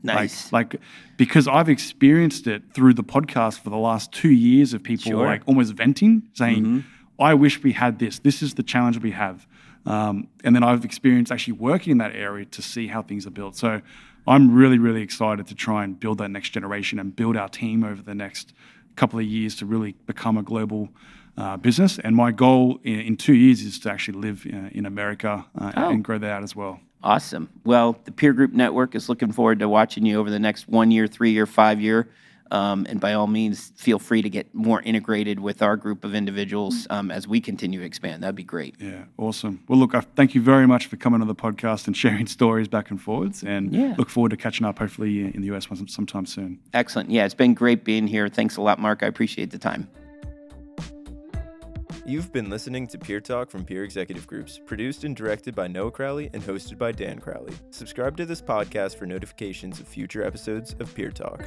Nice. 0.03 0.53
Like, 0.53 0.75
like 0.75 0.83
because 1.17 1.47
I've 1.49 1.69
experienced 1.69 2.47
it 2.47 2.63
through 2.75 2.95
the 2.95 3.05
podcast 3.05 3.61
for 3.61 3.71
the 3.71 3.77
last 3.77 4.13
two 4.13 4.31
years 4.31 4.73
of 4.73 4.83
people 4.83 5.11
Sure. 5.13 5.27
like 5.27 5.43
almost 5.47 5.75
venting, 5.75 6.23
saying, 6.35 6.85
"I 7.21 7.35
wish 7.35 7.63
we 7.63 7.73
had 7.73 7.99
this. 7.99 8.19
This 8.19 8.43
is 8.43 8.55
the 8.55 8.63
challenge 8.63 8.99
we 8.99 9.13
have." 9.13 9.47
Um, 9.87 10.29
and 10.45 10.55
then 10.55 10.63
I've 10.63 10.85
experienced 10.85 11.33
actually 11.33 11.55
working 11.55 11.93
in 11.93 11.99
that 11.99 12.15
area 12.15 12.45
to 12.47 12.63
see 12.63 12.87
how 12.89 13.03
things 13.03 13.27
are 13.27 13.31
built. 13.31 13.57
So 13.57 13.81
I'm 14.27 14.55
really, 14.55 14.79
really 14.79 15.03
excited 15.03 15.47
to 15.47 15.55
try 15.55 15.85
and 15.85 15.99
build 15.99 16.19
that 16.19 16.29
next 16.31 16.51
generation 16.51 16.99
and 16.99 17.15
build 17.17 17.37
our 17.37 17.49
team 17.49 17.83
over 17.85 18.03
the 18.03 18.15
next 18.15 18.53
couple 18.97 19.19
of 19.19 19.25
years 19.25 19.55
to 19.57 19.67
really 19.67 19.93
become 20.07 20.37
a 20.37 20.43
global 20.43 20.91
uh, 21.39 21.57
business. 21.57 21.99
And 21.99 22.15
my 22.15 22.31
goal 22.31 22.79
in, 22.85 23.01
in 23.01 23.17
two 23.17 23.33
years 23.35 23.63
is 23.63 23.79
to 23.81 23.91
actually 23.91 24.19
live 24.19 24.47
uh, 24.53 24.69
in 24.73 24.85
America 24.85 25.47
uh, 25.59 25.73
Oh. 25.77 25.91
and 25.91 26.05
grow 26.05 26.19
that 26.19 26.31
out 26.31 26.43
as 26.43 26.55
well. 26.55 26.81
Awesome. 27.03 27.49
Well, 27.65 27.97
the 28.05 28.13
Peer 28.13 28.35
Group 28.35 28.53
Network 28.53 28.95
is 28.95 29.09
looking 29.09 29.33
forward 29.33 29.61
to 29.61 29.69
watching 29.69 30.05
you 30.05 30.19
over 30.21 30.29
the 30.29 30.39
next 30.39 30.69
one 30.69 30.91
year, 30.91 31.07
three 31.07 31.31
year, 31.31 31.47
five 31.47 31.81
year. 31.81 32.11
Um, 32.51 32.87
and 32.89 33.01
by 33.01 33.13
all 33.15 33.27
means, 33.27 33.73
feel 33.77 33.99
free 33.99 34.23
to 34.23 34.29
get 34.31 34.53
more 34.55 34.83
integrated 34.83 35.39
with 35.39 35.63
our 35.63 35.77
group 35.77 36.05
of 36.05 36.15
individuals 36.15 36.87
um, 36.91 37.11
as 37.11 37.29
we 37.29 37.41
continue 37.41 37.81
to 37.81 37.87
expand. 37.87 38.23
That'd 38.23 38.35
be 38.35 38.43
great. 38.43 38.75
Yeah, 38.81 39.05
awesome. 39.19 39.63
Well, 39.69 39.79
look, 39.79 39.95
I 39.95 40.01
thank 40.01 40.35
you 40.35 40.43
very 40.43 40.67
much 40.67 40.87
for 40.87 40.97
coming 40.97 41.21
on 41.21 41.29
the 41.29 41.35
podcast 41.35 41.87
and 41.87 41.97
sharing 42.05 42.27
stories 42.27 42.67
back 42.69 42.91
and 42.91 43.01
forwards. 43.01 43.43
And 43.45 43.73
Yeah. 43.73 43.95
look 43.97 44.11
forward 44.11 44.31
to 44.31 44.37
catching 44.37 44.67
up 44.67 44.79
hopefully 44.79 45.33
in 45.35 45.43
the 45.43 45.55
US 45.55 45.69
sometime 45.87 46.27
soon. 46.27 46.59
Excellent. 46.75 47.11
Yeah, 47.11 47.25
it's 47.25 47.35
been 47.35 47.55
great 47.55 47.85
being 47.85 48.07
here. 48.07 48.29
Thanks 48.29 48.57
a 48.57 48.63
lot, 48.63 48.79
Mark. 48.79 49.03
I 49.03 49.07
appreciate 49.07 49.51
the 49.51 49.59
time. 49.59 49.89
You've 52.07 52.33
been 52.33 52.51
listening 52.51 52.89
to 52.89 52.99
Peer 52.99 53.21
Talk 53.21 53.51
from 53.51 53.65
Peer 53.65 53.85
Executive 53.85 54.27
Groups, 54.27 54.59
produced 54.67 55.05
and 55.05 55.15
directed 55.15 55.55
by 55.55 55.69
Noah 55.69 55.93
Crowley 55.93 56.31
and 56.33 56.43
hosted 56.43 56.77
by 56.79 56.91
Dan 56.91 57.21
Crowley. 57.21 57.53
Subscribe 57.71 58.17
to 58.17 58.27
this 58.27 58.43
podcast 58.43 58.97
for 58.97 59.07
notifications 59.07 59.79
of 59.79 59.87
future 59.87 60.25
episodes 60.25 60.75
of 60.81 60.93
Peer 60.95 61.11
Talk. 61.13 61.47